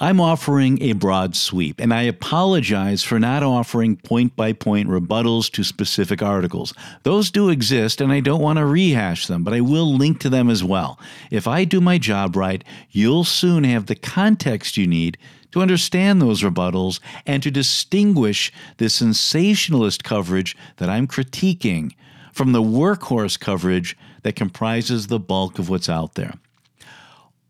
I'm 0.00 0.20
offering 0.20 0.82
a 0.82 0.92
broad 0.94 1.36
sweep, 1.36 1.80
and 1.80 1.94
I 1.94 2.02
apologize 2.02 3.04
for 3.04 3.20
not 3.20 3.44
offering 3.44 3.94
point 3.94 4.34
by 4.34 4.52
point 4.52 4.88
rebuttals 4.88 5.48
to 5.52 5.62
specific 5.62 6.20
articles. 6.20 6.74
Those 7.04 7.30
do 7.30 7.48
exist, 7.48 8.00
and 8.00 8.10
I 8.10 8.18
don't 8.18 8.42
want 8.42 8.58
to 8.58 8.66
rehash 8.66 9.28
them, 9.28 9.44
but 9.44 9.54
I 9.54 9.60
will 9.60 9.94
link 9.94 10.18
to 10.20 10.28
them 10.28 10.50
as 10.50 10.64
well. 10.64 10.98
If 11.30 11.46
I 11.46 11.64
do 11.64 11.80
my 11.80 11.98
job 11.98 12.34
right, 12.34 12.64
you'll 12.90 13.22
soon 13.22 13.62
have 13.62 13.86
the 13.86 13.94
context 13.94 14.76
you 14.76 14.88
need 14.88 15.16
to 15.52 15.62
understand 15.62 16.20
those 16.20 16.42
rebuttals 16.42 16.98
and 17.24 17.40
to 17.44 17.50
distinguish 17.52 18.50
the 18.78 18.90
sensationalist 18.90 20.02
coverage 20.02 20.56
that 20.78 20.90
I'm 20.90 21.06
critiquing 21.06 21.92
from 22.32 22.50
the 22.50 22.62
workhorse 22.62 23.38
coverage 23.38 23.96
that 24.24 24.34
comprises 24.34 25.06
the 25.06 25.20
bulk 25.20 25.60
of 25.60 25.68
what's 25.68 25.88
out 25.88 26.14
there. 26.16 26.34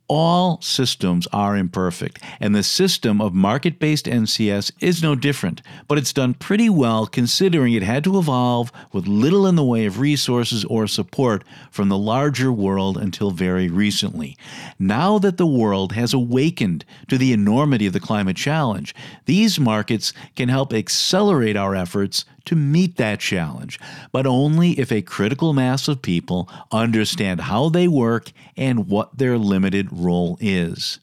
All 0.06 0.60
systems 0.60 1.26
are 1.32 1.56
imperfect, 1.56 2.22
and 2.38 2.54
the 2.54 2.62
system 2.62 3.22
of 3.22 3.32
market 3.32 3.78
based 3.78 4.04
NCS 4.04 4.70
is 4.78 5.02
no 5.02 5.14
different, 5.14 5.62
but 5.88 5.96
it's 5.96 6.12
done 6.12 6.34
pretty 6.34 6.68
well 6.68 7.06
considering 7.06 7.72
it 7.72 7.82
had 7.82 8.04
to 8.04 8.18
evolve 8.18 8.70
with 8.92 9.06
little 9.06 9.46
in 9.46 9.56
the 9.56 9.64
way 9.64 9.86
of 9.86 9.98
resources 9.98 10.62
or 10.66 10.86
support 10.86 11.42
from 11.70 11.88
the 11.88 11.96
larger 11.96 12.52
world 12.52 12.98
until 12.98 13.30
very 13.30 13.68
recently. 13.68 14.36
Now 14.78 15.18
that 15.20 15.38
the 15.38 15.46
world 15.46 15.92
has 15.92 16.12
awakened 16.12 16.84
to 17.08 17.16
the 17.16 17.32
enormity 17.32 17.86
of 17.86 17.94
the 17.94 18.00
climate 18.00 18.36
challenge, 18.36 18.94
these 19.24 19.58
markets 19.58 20.12
can 20.36 20.50
help 20.50 20.74
accelerate 20.74 21.56
our 21.56 21.74
efforts 21.74 22.26
to 22.46 22.56
meet 22.56 22.96
that 22.96 23.20
challenge, 23.20 23.78
but 24.12 24.26
only 24.26 24.72
if 24.72 24.92
a 24.92 25.02
critical 25.02 25.52
mass 25.52 25.88
of 25.88 26.02
people 26.02 26.48
understand 26.70 27.42
how 27.42 27.68
they 27.68 27.88
work 27.88 28.32
and 28.56 28.88
what 28.88 29.16
their 29.16 29.38
limited 29.38 29.88
role 29.90 30.36
is. 30.40 30.98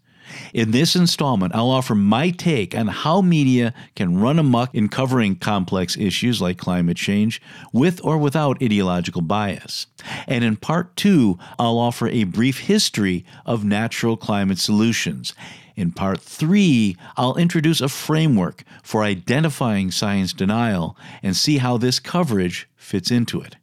In 0.53 0.71
this 0.71 0.95
installment, 0.95 1.55
I'll 1.55 1.69
offer 1.69 1.95
my 1.95 2.29
take 2.29 2.75
on 2.75 2.87
how 2.87 3.21
media 3.21 3.73
can 3.95 4.19
run 4.19 4.39
amuck 4.39 4.73
in 4.73 4.89
covering 4.89 5.35
complex 5.35 5.97
issues 5.97 6.41
like 6.41 6.57
climate 6.57 6.97
change 6.97 7.41
with 7.73 8.03
or 8.03 8.17
without 8.17 8.61
ideological 8.61 9.21
bias. 9.21 9.87
And 10.27 10.43
in 10.43 10.57
part 10.57 10.95
two, 10.95 11.37
I'll 11.59 11.77
offer 11.77 12.07
a 12.07 12.23
brief 12.25 12.59
history 12.59 13.25
of 13.45 13.63
natural 13.63 14.17
climate 14.17 14.59
solutions 14.59 15.33
in 15.75 15.91
part 15.91 16.21
three, 16.21 16.97
I'll 17.17 17.35
introduce 17.37 17.81
a 17.81 17.89
framework 17.89 18.63
for 18.83 19.03
identifying 19.03 19.89
science 19.91 20.33
denial 20.33 20.97
and 21.23 21.35
see 21.35 21.57
how 21.57 21.77
this 21.77 21.99
coverage 21.99 22.69
fits 22.75 23.09
into 23.09 23.41
it. 23.41 23.55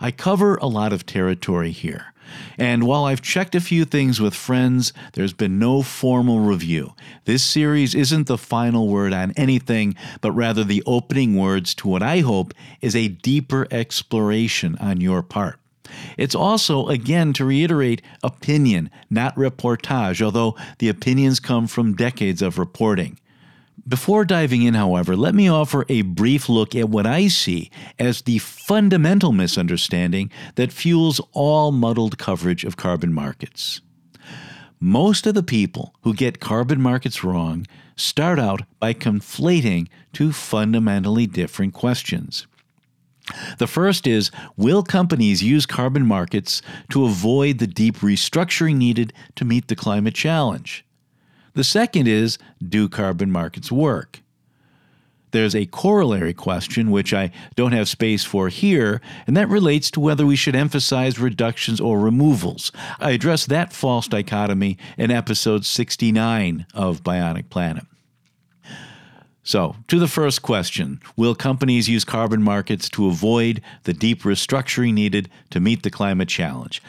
I 0.00 0.10
cover 0.10 0.56
a 0.56 0.66
lot 0.66 0.92
of 0.92 1.06
territory 1.06 1.70
here. 1.70 2.12
And 2.58 2.84
while 2.84 3.04
I've 3.04 3.22
checked 3.22 3.54
a 3.54 3.60
few 3.60 3.84
things 3.84 4.20
with 4.20 4.34
friends, 4.34 4.92
there's 5.12 5.32
been 5.32 5.58
no 5.58 5.82
formal 5.82 6.40
review. 6.40 6.94
This 7.24 7.42
series 7.42 7.94
isn't 7.94 8.26
the 8.26 8.38
final 8.38 8.88
word 8.88 9.12
on 9.12 9.32
anything, 9.36 9.94
but 10.20 10.32
rather 10.32 10.64
the 10.64 10.82
opening 10.86 11.36
words 11.36 11.74
to 11.76 11.88
what 11.88 12.02
I 12.02 12.20
hope 12.20 12.54
is 12.80 12.94
a 12.96 13.08
deeper 13.08 13.66
exploration 13.70 14.76
on 14.80 15.00
your 15.00 15.22
part. 15.22 15.58
It's 16.16 16.34
also, 16.34 16.88
again, 16.88 17.32
to 17.34 17.44
reiterate, 17.44 18.02
opinion, 18.22 18.90
not 19.08 19.34
reportage, 19.36 20.20
although 20.20 20.56
the 20.78 20.88
opinions 20.88 21.40
come 21.40 21.66
from 21.66 21.96
decades 21.96 22.42
of 22.42 22.58
reporting. 22.58 23.18
Before 23.86 24.24
diving 24.24 24.62
in, 24.62 24.74
however, 24.74 25.16
let 25.16 25.34
me 25.34 25.48
offer 25.48 25.84
a 25.88 26.02
brief 26.02 26.48
look 26.48 26.74
at 26.74 26.88
what 26.88 27.06
I 27.06 27.28
see 27.28 27.70
as 27.98 28.22
the 28.22 28.38
fundamental 28.38 29.32
misunderstanding 29.32 30.30
that 30.56 30.72
fuels 30.72 31.20
all 31.32 31.72
muddled 31.72 32.18
coverage 32.18 32.64
of 32.64 32.76
carbon 32.76 33.12
markets. 33.12 33.80
Most 34.80 35.26
of 35.26 35.34
the 35.34 35.42
people 35.42 35.94
who 36.02 36.14
get 36.14 36.40
carbon 36.40 36.80
markets 36.80 37.24
wrong 37.24 37.66
start 37.96 38.38
out 38.38 38.62
by 38.78 38.94
conflating 38.94 39.88
two 40.12 40.32
fundamentally 40.32 41.26
different 41.26 41.74
questions. 41.74 42.46
The 43.58 43.66
first 43.66 44.06
is 44.06 44.30
Will 44.56 44.82
companies 44.82 45.42
use 45.42 45.66
carbon 45.66 46.06
markets 46.06 46.62
to 46.90 47.04
avoid 47.04 47.58
the 47.58 47.66
deep 47.66 47.98
restructuring 47.98 48.76
needed 48.76 49.12
to 49.36 49.44
meet 49.44 49.68
the 49.68 49.76
climate 49.76 50.14
challenge? 50.14 50.84
The 51.58 51.64
second 51.64 52.06
is 52.06 52.38
do 52.64 52.88
carbon 52.88 53.32
markets 53.32 53.72
work? 53.72 54.20
There's 55.32 55.56
a 55.56 55.66
corollary 55.66 56.32
question, 56.32 56.92
which 56.92 57.12
I 57.12 57.32
don't 57.56 57.72
have 57.72 57.88
space 57.88 58.22
for 58.22 58.48
here, 58.48 59.00
and 59.26 59.36
that 59.36 59.48
relates 59.48 59.90
to 59.90 60.00
whether 60.00 60.24
we 60.24 60.36
should 60.36 60.54
emphasize 60.54 61.18
reductions 61.18 61.80
or 61.80 61.98
removals. 61.98 62.70
I 63.00 63.10
address 63.10 63.44
that 63.46 63.72
false 63.72 64.06
dichotomy 64.06 64.78
in 64.96 65.10
episode 65.10 65.66
69 65.66 66.64
of 66.74 67.02
Bionic 67.02 67.50
Planet. 67.50 67.86
So, 69.42 69.74
to 69.88 69.98
the 69.98 70.06
first 70.06 70.42
question 70.42 71.00
Will 71.16 71.34
companies 71.34 71.88
use 71.88 72.04
carbon 72.04 72.40
markets 72.40 72.88
to 72.90 73.08
avoid 73.08 73.62
the 73.82 73.92
deep 73.92 74.22
restructuring 74.22 74.94
needed 74.94 75.28
to 75.50 75.58
meet 75.58 75.82
the 75.82 75.90
climate 75.90 76.28
challenge? 76.28 76.80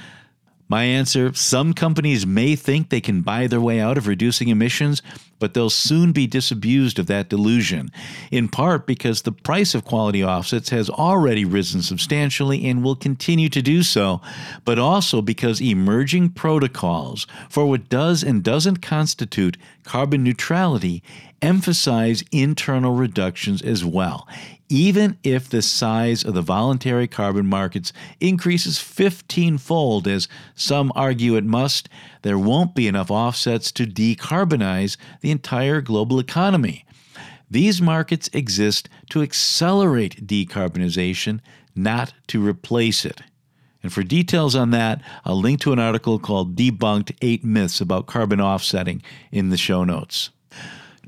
My 0.69 0.83
answer 0.83 1.33
some 1.33 1.73
companies 1.73 2.27
may 2.27 2.55
think 2.55 2.89
they 2.89 3.01
can 3.01 3.21
buy 3.21 3.47
their 3.47 3.59
way 3.59 3.79
out 3.79 3.97
of 3.97 4.05
reducing 4.05 4.49
emissions, 4.49 5.01
but 5.39 5.55
they'll 5.55 5.71
soon 5.71 6.11
be 6.11 6.27
disabused 6.27 6.99
of 6.99 7.07
that 7.07 7.27
delusion, 7.27 7.91
in 8.29 8.49
part 8.49 8.85
because 8.85 9.23
the 9.23 9.31
price 9.31 9.73
of 9.73 9.83
quality 9.83 10.23
offsets 10.23 10.69
has 10.69 10.87
already 10.87 11.43
risen 11.43 11.81
substantially 11.81 12.67
and 12.67 12.83
will 12.83 12.95
continue 12.95 13.49
to 13.49 13.63
do 13.63 13.81
so, 13.81 14.21
but 14.63 14.77
also 14.77 15.23
because 15.23 15.59
emerging 15.59 16.29
protocols 16.29 17.25
for 17.49 17.65
what 17.65 17.89
does 17.89 18.21
and 18.21 18.43
doesn't 18.43 18.77
constitute 18.77 19.57
carbon 19.85 20.23
neutrality 20.23 21.01
emphasize 21.41 22.23
internal 22.31 22.93
reductions 22.93 23.61
as 23.63 23.83
well, 23.83 24.27
even 24.69 25.17
if 25.23 25.49
the 25.49 25.63
size 25.63 26.23
of 26.23 26.35
the 26.35 26.41
voluntary 26.41 27.07
carbon 27.07 27.47
markets 27.47 27.91
increases 28.19 28.77
15 28.79 29.57
fold, 29.57 30.07
as 30.07 30.27
some 30.55 30.91
argue 30.95 31.35
it 31.35 31.43
must, 31.43 31.89
there 32.21 32.37
won't 32.37 32.75
be 32.75 32.87
enough 32.87 33.09
offsets 33.09 33.71
to 33.71 33.85
decarbonize 33.85 34.95
the 35.21 35.31
entire 35.31 35.81
global 35.81 36.19
economy. 36.19 36.85
These 37.49 37.81
markets 37.81 38.29
exist 38.31 38.87
to 39.09 39.23
accelerate 39.23 40.27
decarbonization, 40.27 41.39
not 41.75 42.13
to 42.27 42.45
replace 42.45 43.05
it. 43.05 43.21
And 43.81 43.91
for 43.91 44.03
details 44.03 44.55
on 44.55 44.69
that, 44.71 45.01
I'll 45.25 45.39
link 45.39 45.61
to 45.61 45.73
an 45.73 45.79
article 45.79 46.19
called 46.19 46.55
Debunked 46.55 47.15
Eight 47.21 47.43
Myths 47.43 47.81
About 47.81 48.07
Carbon 48.07 48.41
Offsetting 48.41 49.01
in 49.31 49.49
the 49.49 49.57
show 49.57 49.83
notes. 49.83 50.29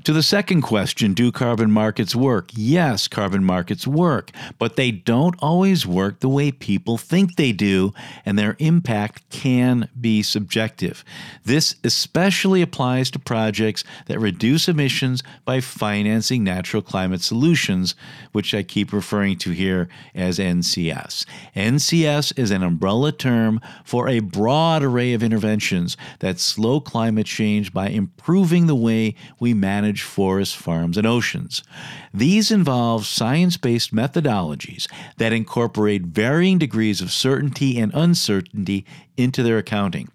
To 0.04 0.12
the 0.12 0.22
second 0.22 0.62
question, 0.62 1.14
do 1.14 1.30
carbon 1.30 1.70
markets 1.70 2.16
work? 2.16 2.50
Yes, 2.54 3.06
carbon 3.06 3.44
markets 3.44 3.86
work, 3.86 4.32
but 4.58 4.74
they 4.74 4.90
don't 4.90 5.36
always 5.38 5.86
work 5.86 6.18
the 6.18 6.28
way 6.28 6.50
people 6.50 6.98
think 6.98 7.36
they 7.36 7.52
do, 7.52 7.94
and 8.26 8.36
their 8.36 8.56
impact 8.58 9.22
can 9.30 9.88
be 10.00 10.24
subjective. 10.24 11.04
This 11.44 11.76
especially 11.84 12.62
applies 12.62 13.12
to 13.12 13.20
projects 13.20 13.84
that 14.06 14.18
reduce 14.18 14.68
emissions 14.68 15.22
by 15.44 15.60
financing 15.60 16.42
natural 16.42 16.82
climate 16.82 17.22
solutions, 17.22 17.94
which 18.32 18.54
I 18.54 18.64
keep 18.64 18.92
referring 18.92 19.38
to 19.38 19.50
here 19.50 19.88
as 20.16 20.40
NCS. 20.40 21.26
NCS 21.54 22.36
is 22.36 22.50
an 22.50 22.64
umbrella 22.64 23.12
term 23.12 23.60
for 23.84 24.08
a 24.08 24.18
broad 24.18 24.82
array 24.82 25.12
of 25.12 25.22
interventions 25.22 25.96
that 26.18 26.40
slow 26.40 26.80
climate 26.80 27.26
change 27.26 27.72
by 27.72 27.88
improving 27.88 28.66
the 28.66 28.74
way 28.74 29.14
we 29.38 29.54
manage 29.54 29.91
manage 29.92 30.02
forests, 30.02 30.54
farms, 30.54 30.96
and 30.96 31.06
oceans. 31.06 31.62
These 32.14 32.50
involve 32.50 33.04
science 33.04 33.58
based 33.58 33.94
methodologies 33.94 34.88
that 35.18 35.34
incorporate 35.34 36.02
varying 36.02 36.58
degrees 36.58 37.02
of 37.02 37.12
certainty 37.12 37.78
and 37.78 37.92
uncertainty 37.94 38.86
into 39.18 39.42
their 39.42 39.58
accounting. 39.58 40.08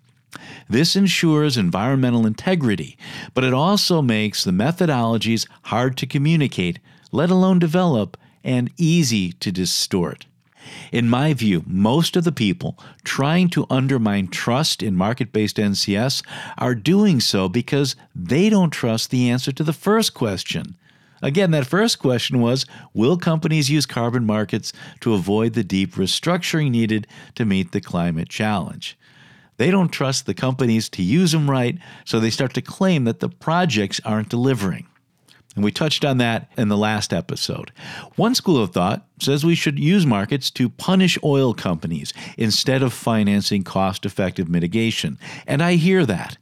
This 0.68 0.96
ensures 0.96 1.58
environmental 1.58 2.26
integrity, 2.26 2.98
but 3.36 3.44
it 3.44 3.54
also 3.54 4.02
makes 4.02 4.44
the 4.44 4.52
methodologies 4.52 5.48
hard 5.66 5.96
to 5.98 6.08
communicate, 6.08 6.80
let 7.12 7.30
alone 7.30 7.60
develop, 7.60 8.18
and 8.44 8.72
easy 8.78 9.34
to 9.34 9.52
distort. 9.52 10.26
In 10.92 11.10
my 11.10 11.34
view, 11.34 11.64
most 11.66 12.16
of 12.16 12.24
the 12.24 12.32
people 12.32 12.78
trying 13.04 13.50
to 13.50 13.66
undermine 13.70 14.28
trust 14.28 14.82
in 14.82 14.96
market 14.96 15.32
based 15.32 15.58
NCS 15.58 16.26
are 16.58 16.76
doing 16.76 17.20
so 17.20 17.50
because 17.50 17.96
they 18.16 18.50
don't 18.50 18.72
trust 18.72 19.12
the 19.12 19.30
answer 19.30 19.52
to 19.52 19.64
the 19.64 19.74
first 19.74 20.14
question. 20.14 20.76
Again, 21.22 21.52
that 21.52 21.66
first 21.66 22.00
question 22.00 22.42
was 22.42 22.66
Will 22.94 23.18
companies 23.18 23.70
use 23.70 23.86
carbon 23.86 24.26
markets 24.26 24.72
to 25.02 25.14
avoid 25.14 25.54
the 25.54 25.64
deep 25.64 25.96
restructuring 25.96 26.72
needed 26.72 27.08
to 27.36 27.46
meet 27.46 27.72
the 27.72 27.82
climate 27.82 28.30
challenge? 28.30 28.98
They 29.58 29.72
don't 29.72 29.90
trust 29.90 30.26
the 30.26 30.36
companies 30.36 30.88
to 30.90 31.02
use 31.02 31.32
them 31.32 31.50
right, 31.50 31.80
so 32.06 32.20
they 32.20 32.30
start 32.30 32.54
to 32.54 32.62
claim 32.62 33.06
that 33.06 33.20
the 33.20 33.30
projects 33.30 34.00
aren't 34.06 34.30
delivering. 34.30 34.88
And 35.58 35.64
we 35.64 35.72
touched 35.72 36.06
on 36.06 36.20
that 36.20 36.52
in 36.56 36.68
the 36.68 36.78
last 36.78 37.12
episode. 37.12 37.72
One 38.16 38.36
school 38.36 38.62
of 38.62 38.74
thought 38.74 39.08
says 39.20 39.44
we 39.44 39.56
should 39.56 39.80
use 39.80 40.06
markets 40.06 40.52
to 40.52 40.70
punish 40.70 41.18
oil 41.24 41.56
companies 41.56 42.14
instead 42.38 42.84
of 42.84 42.94
financing 42.94 43.64
cost 43.64 44.06
effective 44.06 44.48
mitigation. 44.48 45.18
And 45.48 45.64
I 45.64 45.74
hear 45.74 46.06
that. 46.06 46.38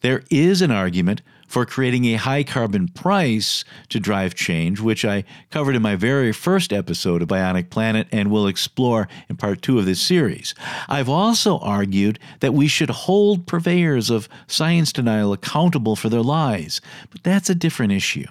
There 0.00 0.24
is 0.30 0.62
an 0.62 0.70
argument 0.70 1.20
for 1.46 1.66
creating 1.66 2.06
a 2.06 2.14
high 2.14 2.44
carbon 2.44 2.88
price 2.88 3.62
to 3.90 4.00
drive 4.00 4.34
change, 4.34 4.80
which 4.80 5.04
I 5.04 5.24
covered 5.50 5.76
in 5.76 5.82
my 5.82 5.94
very 5.94 6.32
first 6.32 6.72
episode 6.72 7.20
of 7.20 7.28
Bionic 7.28 7.68
Planet 7.68 8.08
and 8.10 8.30
will 8.30 8.46
explore 8.46 9.06
in 9.28 9.36
part 9.36 9.60
two 9.60 9.78
of 9.78 9.84
this 9.84 10.00
series. 10.00 10.54
I've 10.88 11.10
also 11.10 11.58
argued 11.58 12.18
that 12.40 12.54
we 12.54 12.68
should 12.68 12.88
hold 12.88 13.46
purveyors 13.46 14.08
of 14.08 14.30
science 14.46 14.94
denial 14.94 15.34
accountable 15.34 15.94
for 15.94 16.08
their 16.08 16.22
lies, 16.22 16.80
but 17.10 17.22
that's 17.22 17.50
a 17.50 17.54
different 17.54 17.92
issue. 17.92 18.24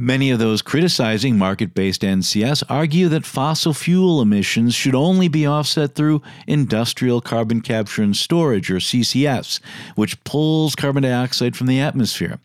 Many 0.00 0.30
of 0.30 0.38
those 0.38 0.62
criticizing 0.62 1.36
market 1.36 1.74
based 1.74 2.00
NCS 2.00 2.62
argue 2.70 3.10
that 3.10 3.26
fossil 3.26 3.74
fuel 3.74 4.22
emissions 4.22 4.74
should 4.74 4.94
only 4.94 5.28
be 5.28 5.46
offset 5.46 5.94
through 5.94 6.22
industrial 6.46 7.20
carbon 7.20 7.60
capture 7.60 8.02
and 8.02 8.16
storage, 8.16 8.70
or 8.70 8.76
CCS, 8.76 9.60
which 9.96 10.24
pulls 10.24 10.74
carbon 10.74 11.02
dioxide 11.02 11.54
from 11.54 11.66
the 11.66 11.80
atmosphere. 11.80 12.38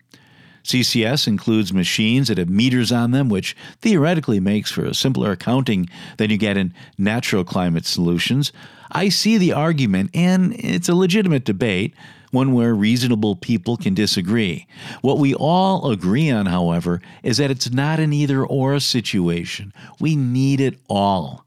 CCS 0.64 1.26
includes 1.26 1.72
machines 1.72 2.28
that 2.28 2.36
have 2.36 2.50
meters 2.50 2.92
on 2.92 3.12
them, 3.12 3.30
which 3.30 3.56
theoretically 3.80 4.38
makes 4.38 4.70
for 4.70 4.84
a 4.84 4.92
simpler 4.92 5.30
accounting 5.30 5.88
than 6.18 6.28
you 6.28 6.36
get 6.36 6.58
in 6.58 6.74
natural 6.98 7.42
climate 7.42 7.86
solutions. 7.86 8.52
I 8.92 9.08
see 9.08 9.38
the 9.38 9.54
argument, 9.54 10.10
and 10.12 10.52
it's 10.58 10.90
a 10.90 10.94
legitimate 10.94 11.46
debate, 11.46 11.94
one 12.30 12.52
where 12.52 12.74
reasonable 12.74 13.36
people 13.36 13.76
can 13.76 13.94
disagree. 13.94 14.66
What 15.00 15.18
we 15.18 15.34
all 15.34 15.90
agree 15.90 16.30
on, 16.30 16.46
however, 16.46 17.00
is 17.22 17.38
that 17.38 17.50
it's 17.50 17.70
not 17.70 18.00
an 18.00 18.12
either 18.12 18.44
or 18.44 18.78
situation. 18.80 19.72
We 19.98 20.16
need 20.16 20.60
it 20.60 20.78
all. 20.88 21.45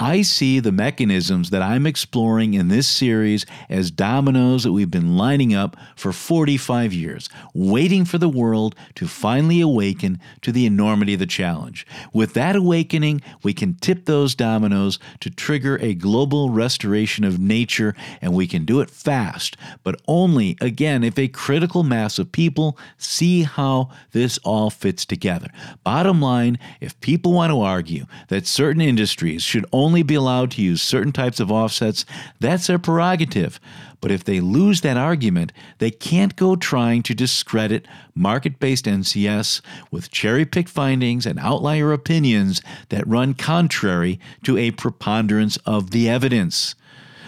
I 0.00 0.22
see 0.22 0.58
the 0.58 0.72
mechanisms 0.72 1.50
that 1.50 1.62
I'm 1.62 1.86
exploring 1.86 2.54
in 2.54 2.68
this 2.68 2.88
series 2.88 3.46
as 3.68 3.92
dominoes 3.92 4.64
that 4.64 4.72
we've 4.72 4.90
been 4.90 5.16
lining 5.16 5.54
up 5.54 5.76
for 5.94 6.12
45 6.12 6.92
years, 6.92 7.28
waiting 7.54 8.04
for 8.04 8.18
the 8.18 8.28
world 8.28 8.74
to 8.96 9.06
finally 9.06 9.60
awaken 9.60 10.18
to 10.42 10.50
the 10.50 10.66
enormity 10.66 11.14
of 11.14 11.20
the 11.20 11.26
challenge. 11.26 11.86
With 12.12 12.34
that 12.34 12.56
awakening, 12.56 13.22
we 13.44 13.54
can 13.54 13.74
tip 13.74 14.04
those 14.04 14.34
dominoes 14.34 14.98
to 15.20 15.30
trigger 15.30 15.78
a 15.80 15.94
global 15.94 16.50
restoration 16.50 17.24
of 17.24 17.38
nature, 17.38 17.94
and 18.20 18.34
we 18.34 18.48
can 18.48 18.64
do 18.64 18.80
it 18.80 18.90
fast, 18.90 19.56
but 19.84 20.00
only, 20.08 20.56
again, 20.60 21.04
if 21.04 21.18
a 21.18 21.28
critical 21.28 21.84
mass 21.84 22.18
of 22.18 22.32
people 22.32 22.76
see 22.98 23.44
how 23.44 23.90
this 24.10 24.38
all 24.38 24.70
fits 24.70 25.06
together. 25.06 25.48
Bottom 25.84 26.20
line, 26.20 26.58
if 26.80 26.98
people 27.00 27.32
want 27.32 27.52
to 27.52 27.60
argue 27.60 28.06
that 28.28 28.46
certain 28.46 28.82
industries 28.82 29.42
should 29.42 29.64
only 29.72 29.83
only 29.84 30.02
be 30.02 30.14
allowed 30.14 30.50
to 30.52 30.62
use 30.62 30.80
certain 30.80 31.12
types 31.12 31.40
of 31.40 31.50
offsets, 31.50 32.04
that's 32.40 32.66
their 32.66 32.78
prerogative. 32.78 33.60
But 34.00 34.10
if 34.10 34.24
they 34.24 34.40
lose 34.40 34.80
that 34.80 34.96
argument, 34.96 35.52
they 35.78 35.90
can't 35.90 36.36
go 36.36 36.56
trying 36.56 37.02
to 37.04 37.14
discredit 37.14 37.86
market 38.14 38.58
based 38.58 38.84
NCS 38.86 39.60
with 39.90 40.10
cherry 40.10 40.44
picked 40.44 40.68
findings 40.68 41.26
and 41.26 41.38
outlier 41.38 41.92
opinions 41.92 42.60
that 42.88 43.06
run 43.06 43.34
contrary 43.34 44.18
to 44.42 44.58
a 44.58 44.72
preponderance 44.72 45.56
of 45.58 45.90
the 45.90 46.08
evidence. 46.08 46.74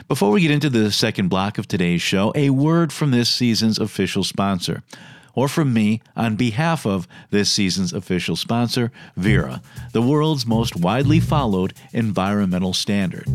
Before 0.08 0.30
we 0.30 0.40
get 0.40 0.50
into 0.50 0.70
the 0.70 0.92
second 0.92 1.28
block 1.28 1.58
of 1.58 1.66
today's 1.66 2.02
show, 2.02 2.32
a 2.34 2.50
word 2.50 2.92
from 2.92 3.10
this 3.10 3.28
season's 3.28 3.78
official 3.78 4.22
sponsor 4.22 4.82
or 5.36 5.46
from 5.46 5.72
me 5.72 6.02
on 6.16 6.34
behalf 6.34 6.84
of 6.84 7.06
this 7.30 7.52
season's 7.52 7.92
official 7.92 8.34
sponsor, 8.34 8.90
Verra, 9.16 9.62
the 9.92 10.02
world's 10.02 10.44
most 10.44 10.74
widely 10.74 11.20
followed 11.20 11.72
environmental 11.92 12.72
standard. 12.72 13.28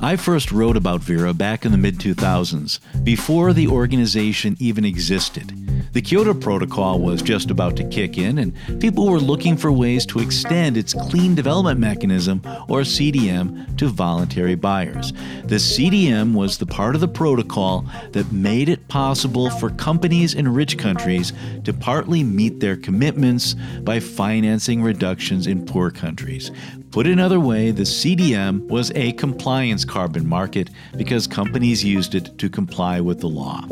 I 0.00 0.16
first 0.16 0.52
wrote 0.52 0.76
about 0.76 1.00
Verra 1.00 1.34
back 1.34 1.64
in 1.64 1.72
the 1.72 1.78
mid 1.78 1.98
2000s, 1.98 2.78
before 3.02 3.52
the 3.52 3.68
organization 3.68 4.56
even 4.60 4.84
existed. 4.84 5.67
The 5.92 6.02
Kyoto 6.02 6.34
Protocol 6.34 7.00
was 7.00 7.22
just 7.22 7.50
about 7.50 7.76
to 7.76 7.84
kick 7.84 8.18
in, 8.18 8.38
and 8.38 8.80
people 8.80 9.08
were 9.08 9.18
looking 9.20 9.56
for 9.56 9.72
ways 9.72 10.04
to 10.06 10.20
extend 10.20 10.76
its 10.76 10.92
Clean 10.92 11.34
Development 11.34 11.80
Mechanism, 11.80 12.42
or 12.68 12.82
CDM, 12.82 13.76
to 13.78 13.88
voluntary 13.88 14.54
buyers. 14.54 15.12
The 15.44 15.56
CDM 15.56 16.34
was 16.34 16.58
the 16.58 16.66
part 16.66 16.94
of 16.94 17.00
the 17.00 17.08
protocol 17.08 17.86
that 18.12 18.30
made 18.32 18.68
it 18.68 18.88
possible 18.88 19.50
for 19.50 19.70
companies 19.70 20.34
in 20.34 20.52
rich 20.52 20.76
countries 20.76 21.32
to 21.64 21.72
partly 21.72 22.22
meet 22.22 22.60
their 22.60 22.76
commitments 22.76 23.54
by 23.82 24.00
financing 24.00 24.82
reductions 24.82 25.46
in 25.46 25.64
poor 25.64 25.90
countries. 25.90 26.50
Put 26.90 27.06
another 27.06 27.38
way, 27.38 27.70
the 27.70 27.82
CDM 27.82 28.66
was 28.68 28.90
a 28.94 29.12
compliance 29.12 29.84
carbon 29.84 30.26
market 30.26 30.70
because 30.96 31.26
companies 31.26 31.84
used 31.84 32.14
it 32.14 32.38
to 32.38 32.48
comply 32.48 32.98
with 33.00 33.20
the 33.20 33.28
law. 33.28 33.62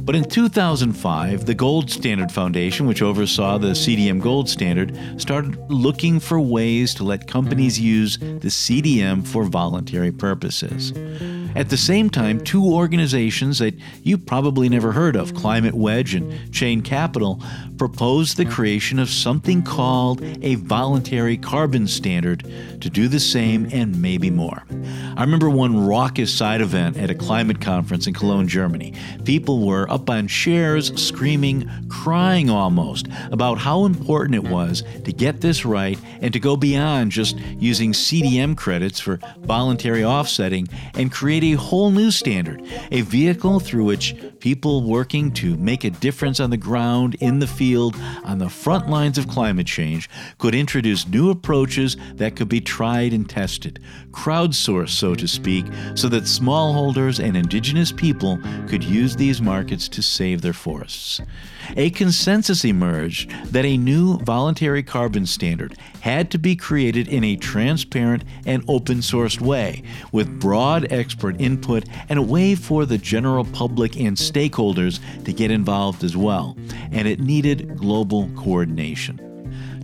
But 0.00 0.14
in 0.14 0.24
2005, 0.24 1.44
the 1.44 1.54
Gold 1.54 1.90
Standard 1.90 2.32
Foundation, 2.32 2.86
which 2.86 3.02
oversaw 3.02 3.58
the 3.58 3.72
CDM 3.72 4.20
Gold 4.20 4.48
Standard, 4.48 4.98
started 5.20 5.58
looking 5.70 6.18
for 6.18 6.40
ways 6.40 6.94
to 6.94 7.04
let 7.04 7.26
companies 7.28 7.78
use 7.78 8.16
the 8.18 8.48
CDM 8.48 9.26
for 9.26 9.44
voluntary 9.44 10.10
purposes. 10.10 10.92
At 11.54 11.68
the 11.70 11.76
same 11.76 12.10
time, 12.10 12.40
two 12.40 12.64
organizations 12.64 13.58
that 13.58 13.74
you 14.02 14.18
probably 14.18 14.68
never 14.68 14.92
heard 14.92 15.16
of, 15.16 15.34
Climate 15.34 15.74
Wedge 15.74 16.14
and 16.14 16.54
Cheyne 16.54 16.82
Capital, 16.82 17.42
proposed 17.78 18.36
the 18.36 18.44
creation 18.44 18.98
of 18.98 19.10
something 19.10 19.62
called 19.62 20.22
a 20.42 20.54
voluntary 20.56 21.36
carbon 21.36 21.86
standard 21.86 22.44
to 22.80 22.90
do 22.90 23.08
the 23.08 23.20
same 23.20 23.68
and 23.72 24.00
maybe 24.00 24.30
more. 24.30 24.64
I 25.16 25.22
remember 25.22 25.50
one 25.50 25.86
raucous 25.86 26.32
side 26.32 26.60
event 26.60 26.96
at 26.96 27.10
a 27.10 27.14
climate 27.14 27.60
conference 27.60 28.06
in 28.06 28.14
Cologne, 28.14 28.46
Germany. 28.46 28.94
People 29.24 29.66
were 29.66 29.90
up 29.90 30.08
on 30.10 30.28
chairs, 30.28 30.92
screaming, 31.00 31.68
crying 31.88 32.50
almost, 32.50 33.08
about 33.32 33.58
how 33.58 33.84
important 33.84 34.34
it 34.34 34.50
was 34.50 34.84
to 35.04 35.12
get 35.12 35.40
this 35.40 35.64
right 35.64 35.98
and 36.20 36.32
to 36.32 36.40
go 36.40 36.56
beyond 36.56 37.10
just 37.10 37.36
using 37.58 37.92
CDM 37.92 38.56
credits 38.56 39.00
for 39.00 39.18
voluntary 39.38 40.04
offsetting 40.04 40.68
and 40.94 41.10
create 41.10 41.33
a 41.42 41.52
whole 41.54 41.90
new 41.90 42.10
standard, 42.10 42.62
a 42.92 43.00
vehicle 43.00 43.60
through 43.60 43.84
which 43.84 44.14
people 44.38 44.82
working 44.82 45.32
to 45.32 45.56
make 45.56 45.84
a 45.84 45.90
difference 45.90 46.38
on 46.38 46.50
the 46.50 46.56
ground, 46.56 47.16
in 47.20 47.38
the 47.38 47.46
field, 47.46 47.96
on 48.24 48.38
the 48.38 48.48
front 48.48 48.88
lines 48.88 49.18
of 49.18 49.26
climate 49.26 49.66
change 49.66 50.08
could 50.38 50.54
introduce 50.54 51.08
new 51.08 51.30
approaches 51.30 51.96
that 52.14 52.36
could 52.36 52.48
be 52.48 52.60
tried 52.60 53.12
and 53.12 53.28
tested, 53.28 53.80
crowdsourced, 54.14 54.90
so 54.90 55.14
to 55.14 55.26
speak, 55.26 55.66
so 55.94 56.08
that 56.08 56.24
smallholders 56.24 57.22
and 57.22 57.36
indigenous 57.36 57.90
people 57.90 58.38
could 58.68 58.84
use 58.84 59.16
these 59.16 59.42
markets 59.42 59.88
to 59.88 60.02
save 60.02 60.40
their 60.40 60.52
forests. 60.52 61.20
A 61.76 61.90
consensus 61.90 62.64
emerged 62.64 63.30
that 63.46 63.64
a 63.64 63.76
new 63.76 64.18
voluntary 64.18 64.82
carbon 64.82 65.26
standard 65.26 65.76
had 66.00 66.30
to 66.30 66.38
be 66.38 66.54
created 66.54 67.08
in 67.08 67.24
a 67.24 67.36
transparent 67.36 68.22
and 68.46 68.64
open 68.68 68.98
sourced 68.98 69.40
way, 69.40 69.82
with 70.12 70.40
broad 70.40 70.92
expert 70.92 71.40
input 71.40 71.84
and 72.08 72.18
a 72.18 72.22
way 72.22 72.54
for 72.54 72.86
the 72.86 72.98
general 72.98 73.44
public 73.44 73.96
and 73.96 74.16
stakeholders 74.16 75.00
to 75.24 75.32
get 75.32 75.50
involved 75.50 76.04
as 76.04 76.16
well. 76.16 76.56
And 76.92 77.08
it 77.08 77.20
needed 77.20 77.76
global 77.76 78.30
coordination. 78.36 79.33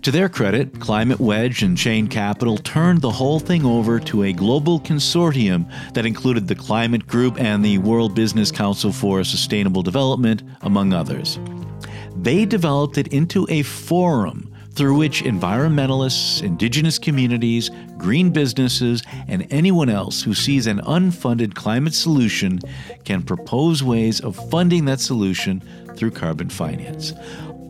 To 0.03 0.11
their 0.11 0.31
credit, 0.31 0.81
Climate 0.81 1.21
Wedge 1.21 1.63
and 1.63 1.79
Cheyne 1.79 2.09
Capital 2.09 2.57
turned 2.57 3.03
the 3.03 3.11
whole 3.11 3.39
thing 3.39 3.67
over 3.67 4.01
to 4.01 4.23
a 4.23 4.33
global 4.33 4.81
consortium 4.81 5.71
that 5.93 6.07
included 6.07 6.49
the 6.49 6.55
Climate 6.55 7.07
Group 7.07 7.39
and 7.39 7.63
the 7.63 7.77
World 7.77 8.15
Business 8.15 8.51
Council 8.51 8.93
for 8.93 9.23
Sustainable 9.25 9.83
Development, 9.83 10.43
among 10.63 10.95
others. 10.95 11.39
They 12.17 12.47
developed 12.47 12.97
it 12.97 13.09
into 13.09 13.47
a 13.51 13.63
forum 13.63 14.51
through 14.73 14.97
which 14.97 15.23
environmentalists, 15.23 16.43
indigenous 16.43 16.99
communities, 16.99 17.71
green 17.99 18.31
businesses, 18.31 19.03
and 19.29 19.47
anyone 19.51 19.91
else 19.91 20.23
who 20.23 20.33
sees 20.33 20.67
an 20.67 20.81
unfunded 20.81 21.55
climate 21.55 21.93
solution 21.93 22.59
can 23.05 23.23
propose 23.23 23.83
ways 23.83 24.21
of 24.21 24.35
funding 24.51 24.87
that 24.87 25.01
solution 25.01 25.63
through 25.97 26.11
carbon 26.11 26.49
finance. 26.49 27.13